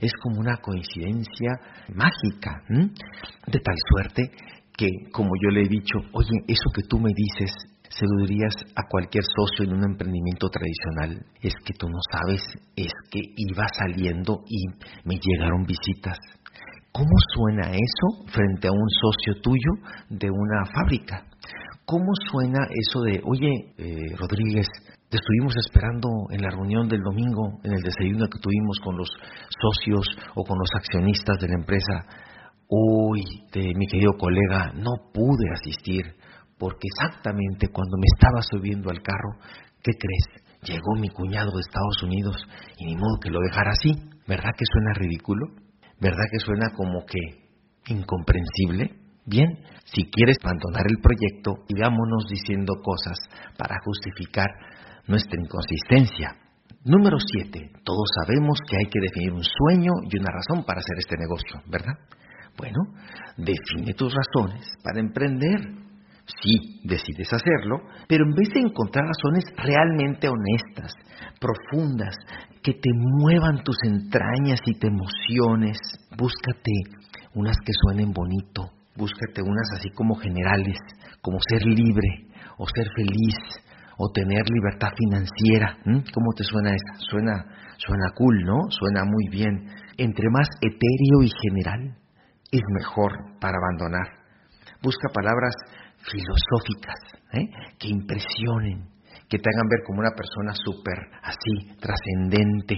Es 0.00 0.12
como 0.14 0.40
una 0.40 0.56
coincidencia 0.56 1.52
mágica, 1.94 2.62
de 2.68 3.60
tal 3.60 3.76
suerte 3.90 4.30
que, 4.76 4.88
como 5.12 5.30
yo 5.40 5.50
le 5.50 5.62
he 5.62 5.68
dicho, 5.68 5.98
oye, 6.12 6.38
eso 6.48 6.70
que 6.74 6.82
tú 6.88 6.98
me 6.98 7.10
dices 7.14 7.52
se 7.98 8.06
lo 8.06 8.26
dirías 8.26 8.54
a 8.74 8.88
cualquier 8.88 9.24
socio 9.24 9.64
en 9.64 9.76
un 9.76 9.84
emprendimiento 9.84 10.48
tradicional, 10.48 11.26
es 11.42 11.52
que 11.64 11.74
tú 11.74 11.88
no 11.88 12.00
sabes, 12.10 12.42
es 12.76 12.92
que 13.10 13.20
iba 13.36 13.66
saliendo 13.78 14.42
y 14.48 14.66
me 15.04 15.16
llegaron 15.20 15.64
visitas. 15.64 16.18
¿Cómo 16.90 17.12
suena 17.34 17.70
eso 17.70 18.32
frente 18.32 18.68
a 18.68 18.72
un 18.72 18.88
socio 19.00 19.40
tuyo 19.42 19.72
de 20.10 20.30
una 20.30 20.64
fábrica? 20.66 21.24
¿Cómo 21.84 22.12
suena 22.30 22.60
eso 22.70 23.00
de, 23.00 23.20
oye, 23.24 23.74
eh, 23.76 24.16
Rodríguez, 24.16 24.68
te 25.08 25.18
estuvimos 25.18 25.54
esperando 25.56 26.08
en 26.30 26.40
la 26.40 26.50
reunión 26.50 26.88
del 26.88 27.00
domingo, 27.02 27.60
en 27.64 27.72
el 27.72 27.82
desayuno 27.82 28.28
que 28.28 28.40
tuvimos 28.40 28.78
con 28.82 28.96
los 28.96 29.10
socios 29.60 30.06
o 30.34 30.44
con 30.44 30.58
los 30.58 30.70
accionistas 30.74 31.38
de 31.40 31.48
la 31.48 31.54
empresa? 31.54 32.06
De 33.52 33.74
mi 33.76 33.86
querido 33.86 34.12
colega, 34.16 34.72
no 34.72 35.12
pude 35.12 35.44
asistir 35.52 36.16
porque 36.62 36.86
exactamente 36.94 37.66
cuando 37.74 37.96
me 37.98 38.06
estaba 38.14 38.40
subiendo 38.40 38.88
al 38.88 39.02
carro, 39.02 39.34
¿qué 39.82 39.90
crees? 39.98 40.46
Llegó 40.62 40.94
mi 40.94 41.08
cuñado 41.08 41.50
de 41.50 41.60
Estados 41.60 42.04
Unidos 42.04 42.36
y 42.78 42.86
ni 42.86 42.94
modo 42.94 43.18
que 43.20 43.30
lo 43.30 43.40
dejara 43.40 43.72
así. 43.72 43.90
¿Verdad 44.28 44.54
que 44.56 44.64
suena 44.70 44.94
ridículo? 44.94 45.48
¿Verdad 45.98 46.22
que 46.30 46.38
suena 46.38 46.70
como 46.76 47.04
que 47.04 47.18
incomprensible? 47.88 48.94
Bien, 49.26 49.58
si 49.86 50.08
quieres 50.08 50.36
abandonar 50.40 50.86
el 50.86 51.02
proyecto, 51.02 51.66
digámonos 51.66 52.30
diciendo 52.30 52.74
cosas 52.80 53.18
para 53.58 53.74
justificar 53.84 54.46
nuestra 55.08 55.34
inconsistencia. 55.42 56.30
Número 56.84 57.16
7. 57.18 57.58
Todos 57.82 58.06
sabemos 58.22 58.60
que 58.70 58.76
hay 58.78 58.86
que 58.88 59.00
definir 59.00 59.32
un 59.32 59.42
sueño 59.42 59.90
y 60.08 60.16
una 60.16 60.30
razón 60.30 60.64
para 60.64 60.78
hacer 60.78 60.94
este 60.98 61.16
negocio, 61.18 61.58
¿verdad? 61.66 61.98
Bueno, 62.56 62.78
define 63.36 63.94
tus 63.94 64.14
razones 64.14 64.62
para 64.84 65.00
emprender. 65.00 65.81
Sí, 66.40 66.80
decides 66.84 67.28
hacerlo, 67.32 67.80
pero 68.08 68.24
en 68.24 68.34
vez 68.34 68.48
de 68.54 68.60
encontrar 68.60 69.04
razones 69.04 69.44
realmente 69.56 70.28
honestas, 70.28 70.92
profundas, 71.38 72.14
que 72.62 72.72
te 72.74 72.90
muevan 72.94 73.62
tus 73.62 73.76
entrañas 73.84 74.60
y 74.66 74.78
te 74.78 74.88
emociones, 74.88 75.78
búscate 76.16 76.72
unas 77.34 77.56
que 77.64 77.72
suenen 77.84 78.12
bonito, 78.12 78.70
búscate 78.96 79.42
unas 79.42 79.68
así 79.74 79.90
como 79.90 80.14
generales, 80.14 80.76
como 81.20 81.38
ser 81.48 81.62
libre, 81.64 82.26
o 82.58 82.66
ser 82.66 82.86
feliz, 82.94 83.36
o 83.98 84.10
tener 84.10 84.42
libertad 84.50 84.90
financiera. 84.96 85.78
¿Cómo 85.84 86.32
te 86.36 86.44
suena 86.44 86.70
esa? 86.70 86.98
Suena, 86.98 87.44
suena 87.76 88.10
cool, 88.16 88.44
¿no? 88.44 88.58
Suena 88.70 89.04
muy 89.04 89.28
bien. 89.30 89.68
Entre 89.96 90.28
más 90.30 90.48
etéreo 90.60 91.22
y 91.22 91.30
general, 91.42 91.96
es 92.50 92.62
mejor 92.74 93.12
para 93.40 93.56
abandonar. 93.58 94.22
Busca 94.82 95.08
palabras 95.14 95.54
filosóficas 96.10 96.94
¿eh? 97.32 97.48
que 97.78 97.88
impresionen, 97.88 98.88
que 99.28 99.38
te 99.38 99.50
hagan 99.50 99.68
ver 99.68 99.80
como 99.86 100.00
una 100.00 100.14
persona 100.14 100.52
súper 100.54 100.98
así, 101.22 101.76
trascendente. 101.80 102.76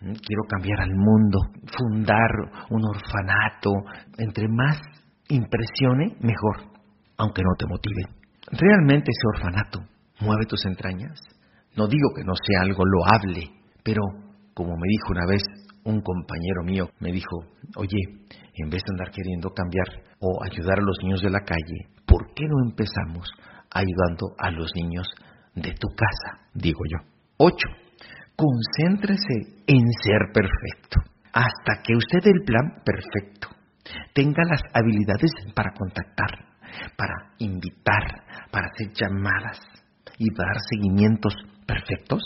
Quiero 0.00 0.42
cambiar 0.48 0.80
al 0.82 0.94
mundo, 0.94 1.38
fundar 1.78 2.30
un 2.70 2.82
orfanato. 2.84 3.70
Entre 4.18 4.46
más 4.48 4.78
impresione, 5.28 6.16
mejor, 6.20 6.70
aunque 7.16 7.42
no 7.42 7.54
te 7.56 7.66
motive. 7.66 8.02
¿Realmente 8.50 9.10
ese 9.10 9.38
orfanato 9.38 9.80
mueve 10.20 10.44
tus 10.46 10.64
entrañas? 10.66 11.18
No 11.76 11.86
digo 11.86 12.10
que 12.14 12.24
no 12.24 12.34
sea 12.34 12.60
algo 12.62 12.84
loable, 12.84 13.50
pero 13.82 14.02
como 14.52 14.70
me 14.76 14.88
dijo 14.88 15.10
una 15.10 15.26
vez 15.26 15.42
un 15.84 16.00
compañero 16.00 16.62
mío, 16.64 16.88
me 17.00 17.10
dijo, 17.10 17.44
oye, 17.76 17.98
en 18.54 18.70
vez 18.70 18.82
de 18.84 18.92
andar 18.92 19.10
queriendo 19.10 19.50
cambiar 19.50 19.86
o 20.20 20.44
ayudar 20.44 20.78
a 20.78 20.82
los 20.82 20.96
niños 21.02 21.22
de 21.22 21.30
la 21.30 21.40
calle, 21.40 21.93
¿por 22.14 22.32
qué 22.32 22.44
no 22.46 22.62
empezamos 22.64 23.28
ayudando 23.72 24.36
a 24.38 24.48
los 24.52 24.70
niños 24.76 25.08
de 25.56 25.72
tu 25.72 25.88
casa? 25.96 26.46
Digo 26.54 26.78
yo. 26.88 26.98
Ocho, 27.38 27.68
concéntrese 28.36 29.64
en 29.66 29.82
ser 30.00 30.30
perfecto. 30.32 31.00
Hasta 31.32 31.82
que 31.82 31.96
usted 31.96 32.20
el 32.30 32.44
plan 32.46 32.82
perfecto, 32.84 33.48
tenga 34.14 34.44
las 34.48 34.62
habilidades 34.72 35.32
para 35.56 35.72
contactar, 35.72 36.30
para 36.96 37.34
invitar, 37.38 38.22
para 38.52 38.68
hacer 38.72 38.92
llamadas 38.94 39.58
y 40.16 40.26
dar 40.36 40.54
seguimientos 40.70 41.34
perfectos. 41.66 42.22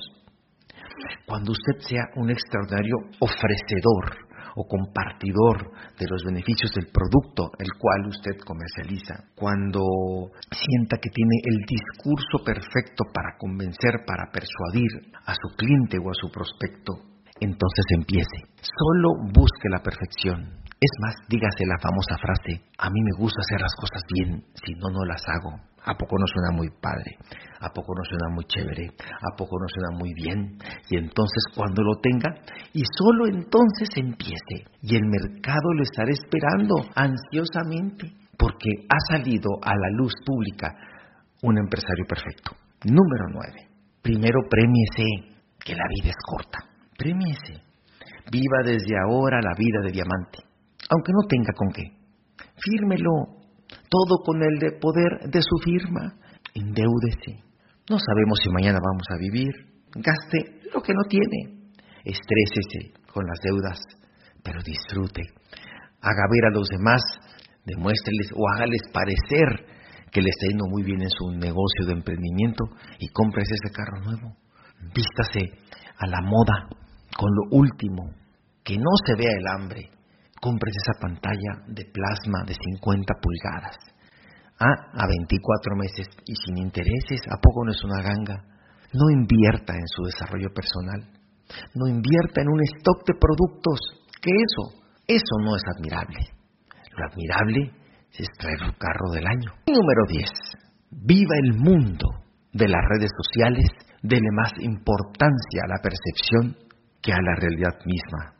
Cuando 1.26 1.52
usted 1.52 1.80
sea 1.88 2.04
un 2.16 2.28
extraordinario 2.28 2.96
ofrecedor 3.20 4.27
o 4.58 4.66
compartidor 4.66 5.70
de 5.94 6.06
los 6.10 6.24
beneficios 6.26 6.74
del 6.74 6.90
producto 6.90 7.54
el 7.58 7.70
cual 7.78 8.10
usted 8.10 8.42
comercializa, 8.42 9.30
cuando 9.38 9.80
sienta 10.50 10.98
que 10.98 11.10
tiene 11.14 11.36
el 11.46 11.62
discurso 11.62 12.42
perfecto 12.44 13.06
para 13.14 13.38
convencer, 13.38 14.02
para 14.04 14.26
persuadir 14.34 15.14
a 15.24 15.32
su 15.34 15.54
cliente 15.54 15.98
o 16.02 16.10
a 16.10 16.18
su 16.18 16.26
prospecto, 16.30 16.92
entonces 17.38 17.86
empiece. 17.94 18.50
Solo 18.58 19.30
busque 19.30 19.70
la 19.70 19.78
perfección. 19.78 20.58
Es 20.80 20.92
más, 21.00 21.14
dígase 21.28 21.66
la 21.66 21.78
famosa 21.78 22.18
frase, 22.18 22.62
a 22.78 22.90
mí 22.90 23.00
me 23.02 23.18
gusta 23.18 23.40
hacer 23.40 23.60
las 23.60 23.74
cosas 23.78 24.02
bien, 24.10 24.44
si 24.64 24.74
no, 24.74 24.90
no 24.90 25.04
las 25.04 25.22
hago. 25.26 25.67
¿A 25.84 25.94
poco 25.94 26.16
no 26.18 26.26
suena 26.26 26.56
muy 26.56 26.68
padre? 26.80 27.16
¿A 27.60 27.70
poco 27.70 27.94
no 27.94 28.04
suena 28.04 28.28
muy 28.34 28.44
chévere? 28.44 28.90
¿A 28.98 29.36
poco 29.36 29.56
no 29.58 29.66
suena 29.68 29.98
muy 29.98 30.12
bien? 30.14 30.58
Y 30.90 30.98
entonces 30.98 31.42
cuando 31.54 31.82
lo 31.82 32.00
tenga, 32.00 32.34
y 32.72 32.82
solo 32.96 33.26
entonces 33.26 33.88
empiece, 33.96 34.68
y 34.82 34.96
el 34.96 35.04
mercado 35.06 35.72
lo 35.74 35.82
estará 35.82 36.10
esperando 36.10 36.74
ansiosamente, 36.94 38.12
porque 38.36 38.70
ha 38.88 39.16
salido 39.16 39.50
a 39.62 39.74
la 39.74 39.90
luz 39.96 40.12
pública 40.24 40.74
un 41.42 41.58
empresario 41.58 42.04
perfecto. 42.08 42.52
Número 42.84 43.26
nueve. 43.32 43.68
Primero 44.02 44.40
premiese, 44.48 45.34
que 45.64 45.74
la 45.74 45.84
vida 45.88 46.10
es 46.10 46.22
corta. 46.24 46.58
Premiese. 46.96 47.62
Viva 48.30 48.62
desde 48.64 48.94
ahora 49.06 49.40
la 49.42 49.54
vida 49.56 49.80
de 49.82 49.92
diamante, 49.92 50.38
aunque 50.90 51.12
no 51.12 51.26
tenga 51.28 51.52
con 51.56 51.68
qué. 51.72 51.82
Fírmelo, 52.56 53.37
todo 53.88 54.22
con 54.24 54.42
el 54.42 54.58
de 54.58 54.78
poder 54.78 55.30
de 55.30 55.40
su 55.42 55.56
firma. 55.62 56.14
Endeúdese. 56.54 57.44
No 57.88 57.98
sabemos 57.98 58.38
si 58.42 58.50
mañana 58.50 58.78
vamos 58.82 59.06
a 59.10 59.18
vivir. 59.18 59.52
Gaste 59.94 60.60
lo 60.74 60.82
que 60.82 60.92
no 60.92 61.04
tiene. 61.08 61.72
Estrésese 62.04 62.92
con 63.12 63.24
las 63.26 63.38
deudas, 63.42 63.78
pero 64.42 64.62
disfrute. 64.62 65.22
Haga 66.00 66.24
ver 66.30 66.44
a 66.46 66.56
los 66.56 66.68
demás, 66.68 67.02
demuéstreles 67.64 68.30
o 68.34 68.42
hágales 68.54 68.82
parecer 68.92 69.66
que 70.10 70.22
le 70.22 70.30
está 70.30 70.46
yendo 70.48 70.66
muy 70.68 70.82
bien 70.82 71.02
en 71.02 71.10
su 71.10 71.30
negocio 71.32 71.86
de 71.86 71.92
emprendimiento 71.92 72.64
y 72.98 73.08
cómprese 73.08 73.54
ese 73.54 73.74
carro 73.74 74.00
nuevo. 74.04 74.36
Vístase 74.94 75.58
a 75.98 76.06
la 76.06 76.20
moda 76.22 76.68
con 77.16 77.30
lo 77.34 77.58
último, 77.58 78.10
que 78.62 78.76
no 78.76 78.90
se 79.04 79.14
vea 79.16 79.32
el 79.36 79.46
hambre, 79.48 79.90
compres 80.40 80.74
esa 80.76 80.98
pantalla 81.00 81.64
de 81.66 81.84
plasma 81.84 82.44
de 82.46 82.54
50 82.54 83.14
pulgadas. 83.20 83.76
Ah, 84.58 84.74
a 84.92 85.06
24 85.06 85.76
meses 85.76 86.06
y 86.26 86.34
sin 86.34 86.58
intereses, 86.58 87.20
¿a 87.30 87.38
poco 87.40 87.64
no 87.64 87.70
es 87.70 87.82
una 87.84 88.02
ganga? 88.02 88.42
No 88.92 89.10
invierta 89.10 89.74
en 89.74 89.86
su 89.86 90.02
desarrollo 90.04 90.48
personal. 90.52 91.06
No 91.74 91.86
invierta 91.86 92.42
en 92.42 92.48
un 92.48 92.60
stock 92.62 93.06
de 93.06 93.14
productos. 93.14 93.78
¿Qué 94.20 94.30
eso? 94.30 94.82
Eso 95.06 95.34
no 95.44 95.54
es 95.56 95.62
admirable. 95.76 96.18
Lo 96.96 97.04
admirable 97.06 97.70
es 98.12 98.26
traer 98.38 98.58
el 98.62 98.76
carro 98.76 99.10
del 99.12 99.26
año. 99.26 99.52
número 99.66 100.02
10. 100.08 100.30
Viva 100.90 101.36
el 101.44 101.54
mundo 101.54 102.08
de 102.52 102.66
las 102.66 102.82
redes 102.88 103.10
sociales, 103.22 103.66
dele 104.02 104.28
más 104.32 104.52
importancia 104.60 105.60
a 105.64 105.68
la 105.68 105.82
percepción 105.82 106.56
que 107.00 107.12
a 107.12 107.22
la 107.22 107.34
realidad 107.36 107.78
misma 107.84 108.37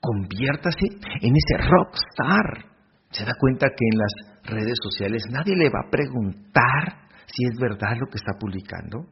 conviértase 0.00 0.86
en 1.20 1.34
ese 1.34 1.56
rockstar. 1.58 2.64
Se 3.10 3.24
da 3.24 3.32
cuenta 3.38 3.66
que 3.68 3.86
en 3.92 3.98
las 3.98 4.12
redes 4.44 4.78
sociales 4.82 5.22
nadie 5.30 5.56
le 5.56 5.70
va 5.70 5.80
a 5.86 5.90
preguntar 5.90 7.08
si 7.26 7.44
es 7.44 7.58
verdad 7.58 7.96
lo 7.98 8.06
que 8.06 8.18
está 8.18 8.32
publicando. 8.38 9.06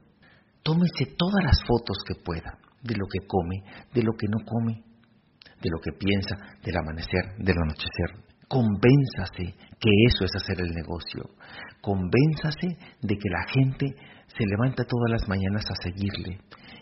Tómese 0.63 1.15
todas 1.17 1.45
las 1.45 1.61
fotos 1.67 1.99
que 2.07 2.15
pueda 2.23 2.59
de 2.83 2.95
lo 2.97 3.07
que 3.07 3.27
come, 3.27 3.63
de 3.95 4.03
lo 4.03 4.13
que 4.13 4.27
no 4.29 4.45
come, 4.45 4.83
de 5.61 5.71
lo 5.71 5.79
que 5.81 5.93
piensa, 5.93 6.37
del 6.63 6.77
amanecer, 6.77 7.37
del 7.39 7.57
anochecer. 7.57 8.27
Convénzase 8.49 9.55
que 9.81 9.91
eso 10.07 10.25
es 10.25 10.37
hacer 10.37 10.61
el 10.61 10.71
negocio. 10.71 11.31
Convénzase 11.81 12.79
de 13.03 13.15
que 13.17 13.29
la 13.31 13.45
gente 13.49 13.87
se 14.27 14.45
levanta 14.47 14.85
todas 14.85 15.11
las 15.11 15.29
mañanas 15.29 15.65
a 15.71 15.83
seguirle 15.83 16.41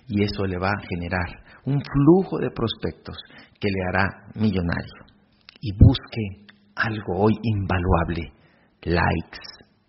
y 0.09 0.23
eso 0.25 0.45
le 0.45 0.59
va 0.59 0.69
a 0.69 0.87
generar 0.87 1.44
un 1.67 1.81
flujo 1.81 2.39
de 2.39 2.51
prospectos 2.51 3.17
que 3.61 3.69
le 3.69 3.83
hará 3.89 4.09
millonario. 4.35 5.05
Y 5.61 5.73
busque 5.79 6.45
algo 6.77 7.25
hoy 7.25 7.33
invaluable, 7.43 8.33
likes. 8.83 9.41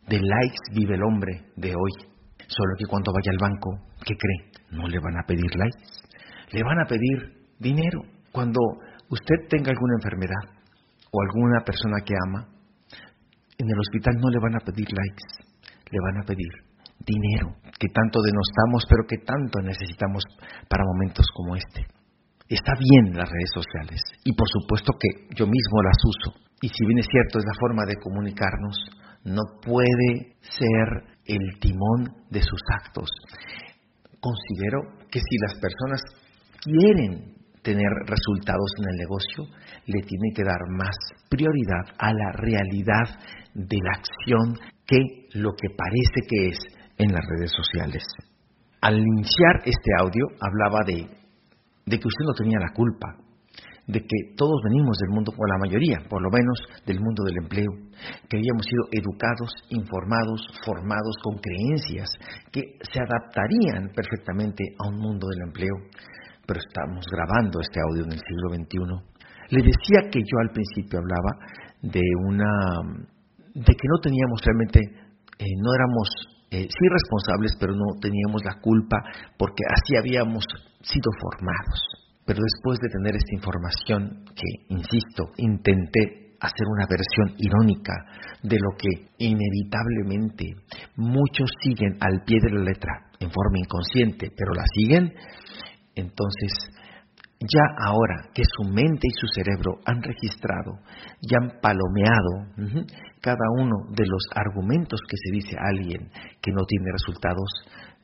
De 0.08 0.20
likes 0.20 0.74
vive 0.74 0.96
el 0.96 1.04
hombre 1.04 1.52
de 1.56 1.70
hoy. 1.70 1.92
Solo 2.48 2.76
que 2.78 2.86
cuando 2.86 3.12
vaya 3.12 3.32
al 3.32 3.50
banco, 3.50 3.72
¿qué 4.06 4.16
cree? 4.16 4.52
No 4.72 4.88
le 4.88 5.00
van 5.00 5.18
a 5.18 5.26
pedir 5.26 5.52
likes, 5.56 5.84
le 6.52 6.64
van 6.64 6.80
a 6.80 6.86
pedir 6.86 7.50
dinero. 7.60 8.02
Cuando 8.32 8.60
usted 9.10 9.48
tenga 9.50 9.72
alguna 9.72 9.96
enfermedad 9.96 10.62
o 11.12 11.22
alguna 11.22 11.62
persona 11.66 11.98
que 12.06 12.14
ama, 12.28 12.48
en 13.58 13.68
el 13.68 13.80
hospital 13.80 14.16
no 14.20 14.30
le 14.30 14.40
van 14.40 14.56
a 14.56 14.60
pedir 14.60 14.88
likes, 14.92 15.72
le 15.92 16.00
van 16.00 16.22
a 16.22 16.26
pedir 16.26 16.65
dinero, 17.00 17.56
que 17.80 17.88
tanto 17.90 18.22
denostamos, 18.22 18.86
pero 18.90 19.04
que 19.08 19.18
tanto 19.20 19.60
necesitamos 19.62 20.24
para 20.70 20.86
momentos 20.86 21.26
como 21.34 21.56
este. 21.56 21.86
Está 22.48 22.74
bien 22.78 23.18
las 23.18 23.30
redes 23.30 23.52
sociales 23.54 24.02
y 24.24 24.34
por 24.34 24.48
supuesto 24.48 24.94
que 25.00 25.36
yo 25.36 25.46
mismo 25.48 25.82
las 25.82 25.98
uso. 26.06 26.38
Y 26.62 26.70
si 26.70 26.86
bien 26.86 27.00
es 27.00 27.08
cierto, 27.10 27.40
es 27.40 27.46
la 27.46 27.60
forma 27.60 27.84
de 27.86 27.98
comunicarnos, 27.98 28.78
no 29.24 29.42
puede 29.62 30.38
ser 30.40 31.18
el 31.26 31.60
timón 31.60 32.14
de 32.30 32.42
sus 32.42 32.62
actos. 32.72 33.10
Considero 34.20 34.82
que 35.10 35.20
si 35.20 35.38
las 35.42 35.60
personas 35.60 36.02
quieren 36.62 37.36
tener 37.64 37.90
resultados 38.06 38.70
en 38.78 38.90
el 38.92 38.98
negocio, 38.98 39.44
le 39.88 40.02
tiene 40.02 40.30
que 40.36 40.44
dar 40.44 40.62
más 40.70 40.96
prioridad 41.30 41.98
a 41.98 42.14
la 42.14 42.32
realidad 42.34 43.20
de 43.56 43.78
la 43.82 43.98
acción 43.98 44.54
que 44.86 45.02
lo 45.34 45.52
que 45.54 45.70
parece 45.76 46.22
que 46.30 46.48
es 46.50 46.75
en 46.98 47.12
las 47.12 47.24
redes 47.26 47.52
sociales. 47.52 48.04
Al 48.82 48.98
iniciar 48.98 49.62
este 49.66 49.92
audio 50.00 50.26
hablaba 50.40 50.80
de 50.86 52.00
que 52.00 52.08
usted 52.08 52.26
no 52.26 52.34
tenía 52.34 52.60
la 52.60 52.74
culpa, 52.74 53.26
de 53.88 54.02
que 54.02 54.34
todos 54.36 54.62
venimos 54.64 54.98
del 54.98 55.14
mundo, 55.14 55.32
o 55.38 55.46
la 55.46 55.60
mayoría, 55.60 56.00
por 56.10 56.22
lo 56.22 56.30
menos, 56.32 56.58
del 56.86 57.00
mundo 57.00 57.24
del 57.24 57.38
empleo, 57.38 57.72
que 58.28 58.38
habíamos 58.38 58.66
sido 58.66 58.90
educados, 58.92 59.54
informados, 59.70 60.42
formados 60.66 61.16
con 61.22 61.38
creencias 61.38 62.10
que 62.52 62.62
se 62.82 63.00
adaptarían 63.00 63.94
perfectamente 63.94 64.64
a 64.80 64.90
un 64.90 64.98
mundo 64.98 65.28
del 65.30 65.48
empleo. 65.48 65.76
Pero 66.48 66.60
estamos 66.60 67.06
grabando 67.12 67.60
este 67.62 67.80
audio 67.80 68.06
en 68.06 68.14
el 68.14 68.22
siglo 68.22 68.50
XXI. 68.54 68.78
Le 69.50 69.62
decía 69.62 70.10
que 70.10 70.20
yo 70.20 70.38
al 70.42 70.50
principio 70.50 71.00
hablaba 71.00 71.32
de 71.82 72.02
una, 72.26 72.50
de 73.54 73.74
que 73.74 73.88
no 73.88 73.98
teníamos 74.02 74.42
realmente, 74.42 74.80
eh, 74.82 75.56
no 75.62 75.70
éramos 75.74 76.10
eh, 76.56 76.68
sí 76.72 76.86
responsables, 76.88 77.52
pero 77.60 77.74
no 77.74 78.00
teníamos 78.00 78.42
la 78.46 78.62
culpa 78.62 78.98
porque 79.38 79.64
así 79.68 79.98
habíamos 79.98 80.46
sido 80.82 81.12
formados. 81.20 81.80
Pero 82.26 82.40
después 82.42 82.80
de 82.80 82.90
tener 82.90 83.16
esta 83.16 83.36
información, 83.36 84.24
que, 84.34 84.74
insisto, 84.74 85.32
intenté 85.38 86.38
hacer 86.40 86.66
una 86.72 86.88
versión 86.88 87.36
irónica 87.38 87.94
de 88.42 88.58
lo 88.58 88.72
que 88.78 89.12
inevitablemente 89.18 90.46
muchos 90.96 91.50
siguen 91.62 91.98
al 92.00 92.24
pie 92.26 92.38
de 92.42 92.52
la 92.52 92.64
letra 92.64 93.12
en 93.20 93.32
forma 93.32 93.60
inconsciente, 93.60 94.32
pero 94.36 94.54
la 94.54 94.64
siguen, 94.74 95.14
entonces 95.96 96.52
ya 97.40 97.64
ahora 97.86 98.30
que 98.34 98.44
su 98.46 98.64
mente 98.70 99.08
y 99.08 99.12
su 99.12 99.28
cerebro 99.28 99.80
han 99.86 100.02
registrado, 100.02 100.80
ya 101.22 101.38
han 101.42 101.60
palomeado 101.62 102.88
cada 103.26 103.50
uno 103.58 103.90
de 103.90 104.06
los 104.06 104.22
argumentos 104.38 105.02
que 105.10 105.18
se 105.18 105.34
dice 105.34 105.58
a 105.58 105.74
alguien 105.74 106.14
que 106.38 106.54
no 106.54 106.62
tiene 106.70 106.94
resultados, 106.94 107.50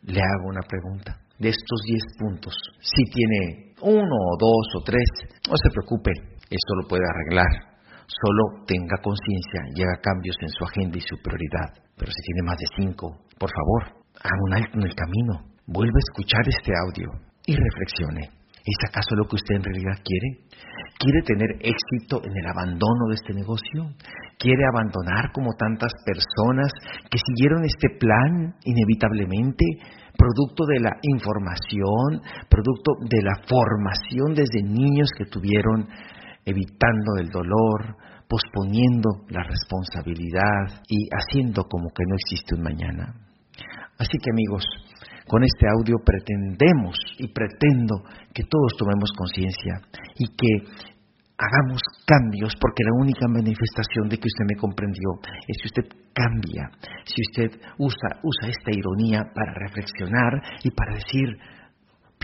le 0.02 0.18
hago 0.18 0.50
una 0.50 0.66
pregunta. 0.66 1.14
De 1.38 1.50
estos 1.50 1.80
10 1.86 2.02
puntos, 2.18 2.54
si 2.82 3.04
tiene 3.14 3.74
uno 3.82 4.18
o 4.18 4.38
dos 4.42 4.66
o 4.78 4.84
tres, 4.84 5.06
no 5.46 5.54
se 5.62 5.70
preocupe, 5.70 6.10
esto 6.50 6.72
lo 6.82 6.88
puede 6.90 7.06
arreglar. 7.06 7.78
Solo 8.10 8.66
tenga 8.66 8.98
conciencia 8.98 9.62
y 9.78 9.84
haga 9.84 10.02
cambios 10.02 10.36
en 10.42 10.50
su 10.50 10.66
agenda 10.66 10.98
y 10.98 11.06
su 11.06 11.16
prioridad. 11.22 11.70
Pero 11.96 12.12
si 12.12 12.22
tiene 12.26 12.42
más 12.50 12.58
de 12.58 12.68
cinco, 12.82 13.22
por 13.38 13.50
favor, 13.54 14.02
haga 14.26 14.42
un 14.50 14.54
alto 14.58 14.74
en 14.74 14.86
el 14.90 14.96
camino, 14.96 15.54
vuelva 15.68 15.98
a 16.02 16.06
escuchar 16.10 16.42
este 16.50 16.74
audio 16.82 17.10
y 17.46 17.54
reflexione. 17.56 18.40
¿Es 18.63 18.78
acaso 18.88 19.15
lo 19.15 19.26
que 19.26 19.38
usted 19.38 19.56
en 19.56 19.63
realidad 19.63 19.97
quiere? 20.06 20.45
¿Quiere 21.00 21.21
tener 21.26 21.50
éxito 21.65 22.21
en 22.21 22.38
el 22.38 22.45
abandono 22.45 23.10
de 23.10 23.15
este 23.15 23.34
negocio? 23.34 23.89
¿Quiere 24.38 24.62
abandonar 24.69 25.32
como 25.34 25.50
tantas 25.58 25.91
personas 26.06 26.69
que 27.10 27.17
siguieron 27.17 27.65
este 27.65 27.97
plan 27.97 28.54
inevitablemente, 28.63 29.65
producto 30.13 30.65
de 30.69 30.80
la 30.80 30.93
información, 31.02 32.21
producto 32.50 33.02
de 33.10 33.21
la 33.24 33.34
formación 33.50 34.36
desde 34.36 34.62
niños 34.62 35.10
que 35.17 35.26
tuvieron, 35.26 35.89
evitando 36.45 37.17
el 37.19 37.30
dolor, 37.30 37.97
posponiendo 38.30 39.26
la 39.30 39.41
responsabilidad 39.41 40.86
y 40.88 41.10
haciendo 41.10 41.63
como 41.65 41.89
que 41.89 42.06
no 42.08 42.15
existe 42.15 42.54
un 42.54 42.62
mañana? 42.62 43.13
Así 43.97 44.17
que 44.21 44.30
amigos, 44.32 44.65
con 45.32 45.46
este 45.48 45.63
audio 45.63 45.96
pretendemos 46.04 47.00
y 47.17 47.32
pretendo 47.32 48.04
que 48.36 48.44
todos 48.44 48.76
tomemos 48.76 49.15
conciencia 49.15 49.80
y 50.20 50.28
que 50.28 50.67
hagamos 51.39 51.80
cambios, 52.06 52.52
porque 52.60 52.84
la 52.84 53.00
única 53.00 53.32
manifestación 53.32 54.12
de 54.12 54.17
que 54.20 54.28
usted 54.28 54.44
me 54.44 54.60
comprendió 54.60 55.24
es 55.48 55.56
si 55.56 55.72
usted 55.72 55.88
cambia, 56.12 56.67
si 57.08 57.24
usted 57.32 57.48
usa, 57.80 58.20
usa 58.22 58.52
esta 58.52 58.76
ironía 58.76 59.24
para 59.34 59.56
reflexionar 59.56 60.36
y 60.67 60.70
para 60.72 60.96
decir, 60.96 61.39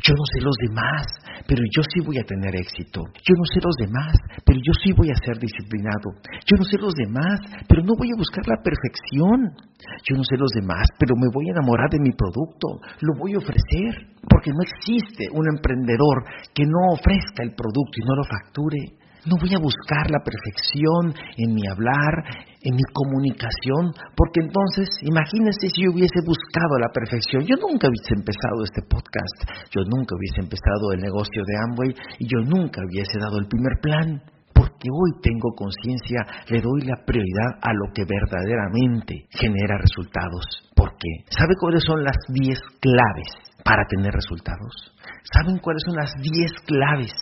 yo 0.03 0.13
no 0.13 0.25
sé 0.29 0.39
los 0.45 0.55
demás, 0.61 1.05
pero 1.47 1.61
yo 1.73 1.81
sí 1.89 2.05
voy 2.05 2.17
a 2.19 2.23
tener 2.23 2.55
éxito. 2.55 3.01
Yo 3.25 3.33
no 3.33 3.45
sé 3.49 3.59
los 3.61 3.75
demás, 3.79 4.13
pero 4.45 4.59
yo 4.61 4.73
sí 4.83 4.93
voy 4.93 5.09
a 5.09 5.17
ser 5.17 5.37
disciplinado. 5.39 6.13
Yo 6.45 6.55
no 6.57 6.63
sé 6.63 6.77
los 6.77 6.93
demás, 6.93 7.39
pero 7.67 7.81
no 7.81 7.93
voy 7.97 8.09
a 8.13 8.17
buscar 8.17 8.45
la 8.47 8.61
perfección. 8.61 9.57
Yo 10.05 10.13
no 10.15 10.23
sé 10.23 10.37
los 10.37 10.51
demás, 10.53 10.85
pero 10.99 11.15
me 11.17 11.29
voy 11.33 11.49
a 11.49 11.57
enamorar 11.57 11.89
de 11.89 11.99
mi 11.99 12.11
producto. 12.13 12.77
Lo 13.01 13.17
voy 13.17 13.33
a 13.33 13.41
ofrecer, 13.41 14.13
porque 14.21 14.51
no 14.51 14.61
existe 14.61 15.29
un 15.33 15.45
emprendedor 15.49 16.25
que 16.53 16.65
no 16.65 16.93
ofrezca 16.93 17.41
el 17.41 17.55
producto 17.55 17.97
y 17.97 18.05
no 18.05 18.15
lo 18.15 18.23
facture. 18.23 19.06
No 19.25 19.35
voy 19.41 19.49
a 19.55 19.59
buscar 19.59 20.05
la 20.11 20.21
perfección 20.21 21.15
en 21.37 21.53
mi 21.53 21.65
hablar, 21.67 22.45
en 22.61 22.75
mi 22.75 22.85
comunicación, 22.93 23.91
porque 24.15 24.43
entonces, 24.43 24.87
imagínense 25.01 25.69
si 25.73 25.83
yo 25.83 25.91
hubiese 25.91 26.21
buscado 26.25 26.77
la 26.79 26.93
perfección. 26.93 27.43
Yo 27.43 27.55
nunca 27.57 27.89
hubiese 27.89 28.13
empezado 28.13 28.63
este 28.63 28.83
podcast, 28.85 29.37
yo 29.73 29.81
nunca 29.89 30.15
hubiese 30.15 30.41
empezado 30.41 30.91
el 30.93 31.01
negocio 31.01 31.41
de 31.47 31.55
Amway 31.65 31.91
y 32.19 32.25
yo 32.27 32.39
nunca 32.45 32.81
hubiese 32.85 33.19
dado 33.19 33.39
el 33.39 33.47
primer 33.47 33.79
plan. 33.81 34.21
Porque 34.53 34.89
hoy 34.89 35.21
tengo 35.21 35.53
conciencia, 35.53 36.25
le 36.49 36.61
doy 36.61 36.81
la 36.81 36.97
prioridad 37.05 37.61
a 37.61 37.73
lo 37.73 37.93
que 37.93 38.05
verdaderamente 38.09 39.29
genera 39.29 39.77
resultados. 39.77 40.43
¿Por 40.75 40.97
qué? 40.97 41.29
¿Sabe 41.29 41.53
cuáles 41.59 41.83
son 41.85 42.03
las 42.03 42.17
10 42.29 42.57
claves 42.81 43.29
para 43.63 43.85
tener 43.85 44.11
resultados? 44.13 44.97
¿Saben 45.31 45.59
cuáles 45.59 45.83
son 45.85 45.95
las 45.95 46.11
10 46.21 46.51
claves 46.65 47.13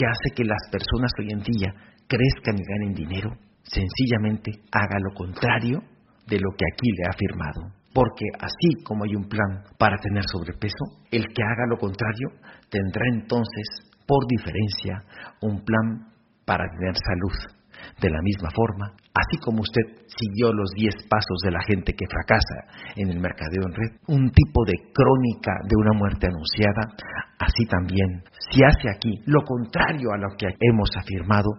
que 0.00 0.06
hace 0.06 0.34
que 0.34 0.44
las 0.44 0.62
personas 0.72 1.12
hoy 1.18 1.28
en 1.30 1.42
día 1.44 1.74
crezcan 2.08 2.56
y 2.56 2.64
ganen 2.64 2.94
dinero, 2.94 3.36
sencillamente 3.62 4.50
haga 4.72 4.98
lo 4.98 5.12
contrario 5.14 5.82
de 6.26 6.40
lo 6.40 6.50
que 6.56 6.64
aquí 6.72 6.88
le 6.96 7.04
ha 7.04 7.12
afirmado. 7.12 7.76
Porque 7.92 8.24
así 8.40 8.82
como 8.82 9.04
hay 9.04 9.14
un 9.14 9.28
plan 9.28 9.62
para 9.76 9.98
tener 9.98 10.22
sobrepeso, 10.24 11.04
el 11.10 11.26
que 11.34 11.42
haga 11.42 11.66
lo 11.68 11.76
contrario 11.76 12.28
tendrá 12.70 13.02
entonces, 13.12 13.66
por 14.06 14.26
diferencia, 14.26 15.04
un 15.42 15.62
plan 15.62 16.08
para 16.46 16.64
tener 16.78 16.94
salud. 16.96 17.59
De 18.00 18.10
la 18.10 18.20
misma 18.22 18.50
forma, 18.50 18.92
así 19.12 19.36
como 19.44 19.60
usted 19.60 20.06
siguió 20.06 20.52
los 20.52 20.70
10 20.74 21.06
pasos 21.08 21.38
de 21.44 21.50
la 21.50 21.62
gente 21.62 21.92
que 21.92 22.06
fracasa 22.08 22.94
en 22.96 23.10
el 23.10 23.20
mercadeo 23.20 23.62
en 23.66 23.74
red, 23.74 23.92
un 24.08 24.30
tipo 24.30 24.64
de 24.64 24.74
crónica 24.92 25.52
de 25.68 25.76
una 25.76 25.92
muerte 25.92 26.26
anunciada, 26.26 26.96
así 27.38 27.64
también, 27.66 28.24
si 28.50 28.64
hace 28.64 28.88
aquí 28.88 29.20
lo 29.26 29.42
contrario 29.44 30.12
a 30.12 30.18
lo 30.18 30.36
que 30.36 30.48
hemos 30.60 30.90
afirmado, 30.96 31.50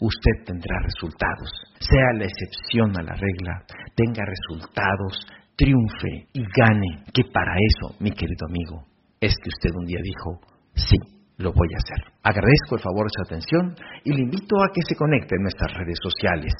usted 0.00 0.44
tendrá 0.46 0.80
resultados. 0.82 1.50
Sea 1.78 2.12
la 2.16 2.24
excepción 2.24 2.96
a 2.98 3.02
la 3.02 3.14
regla, 3.14 3.64
tenga 3.94 4.24
resultados, 4.24 5.26
triunfe 5.56 6.28
y 6.32 6.42
gane, 6.56 7.04
que 7.12 7.24
para 7.32 7.52
eso, 7.52 7.96
mi 8.00 8.10
querido 8.10 8.46
amigo, 8.48 8.86
es 9.20 9.34
que 9.42 9.48
usted 9.48 9.70
un 9.76 9.84
día 9.84 10.00
dijo, 10.02 10.40
sí, 10.74 10.96
lo 11.40 11.52
voy 11.52 11.68
a 11.72 11.80
hacer. 11.80 12.00
Agradezco 12.22 12.76
el 12.76 12.84
favor 12.84 13.08
de 13.08 13.16
su 13.16 13.22
atención 13.24 13.74
y 14.04 14.12
le 14.12 14.22
invito 14.22 14.60
a 14.60 14.68
que 14.72 14.84
se 14.86 14.94
conecte 14.94 15.36
en 15.36 15.42
nuestras 15.42 15.72
redes 15.72 15.98
sociales. 16.02 16.52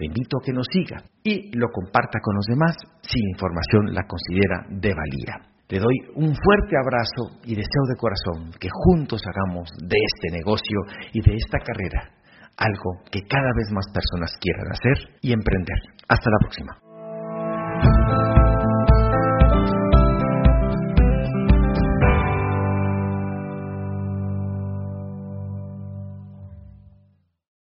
Le 0.00 0.06
invito 0.06 0.40
a 0.40 0.44
que 0.44 0.52
nos 0.52 0.66
siga 0.72 1.04
y 1.22 1.54
lo 1.56 1.68
comparta 1.68 2.18
con 2.20 2.34
los 2.34 2.46
demás 2.46 2.74
si 3.02 3.20
información 3.20 3.94
la 3.94 4.02
considera 4.08 4.66
de 4.70 4.92
valía. 4.96 5.54
Le 5.68 5.78
doy 5.78 5.96
un 6.16 6.34
fuerte 6.34 6.76
abrazo 6.76 7.40
y 7.44 7.54
deseo 7.54 7.84
de 7.88 7.96
corazón 7.96 8.50
que 8.58 8.68
juntos 8.72 9.22
hagamos 9.24 9.68
de 9.80 9.96
este 9.96 10.36
negocio 10.36 10.78
y 11.12 11.20
de 11.20 11.36
esta 11.36 11.58
carrera 11.58 12.10
algo 12.56 13.02
que 13.10 13.20
cada 13.28 13.50
vez 13.56 13.70
más 13.72 13.86
personas 13.92 14.30
quieran 14.40 14.70
hacer 14.70 15.16
y 15.20 15.32
emprender. 15.32 15.78
Hasta 16.08 16.30
la 16.30 16.38
próxima. 16.38 16.83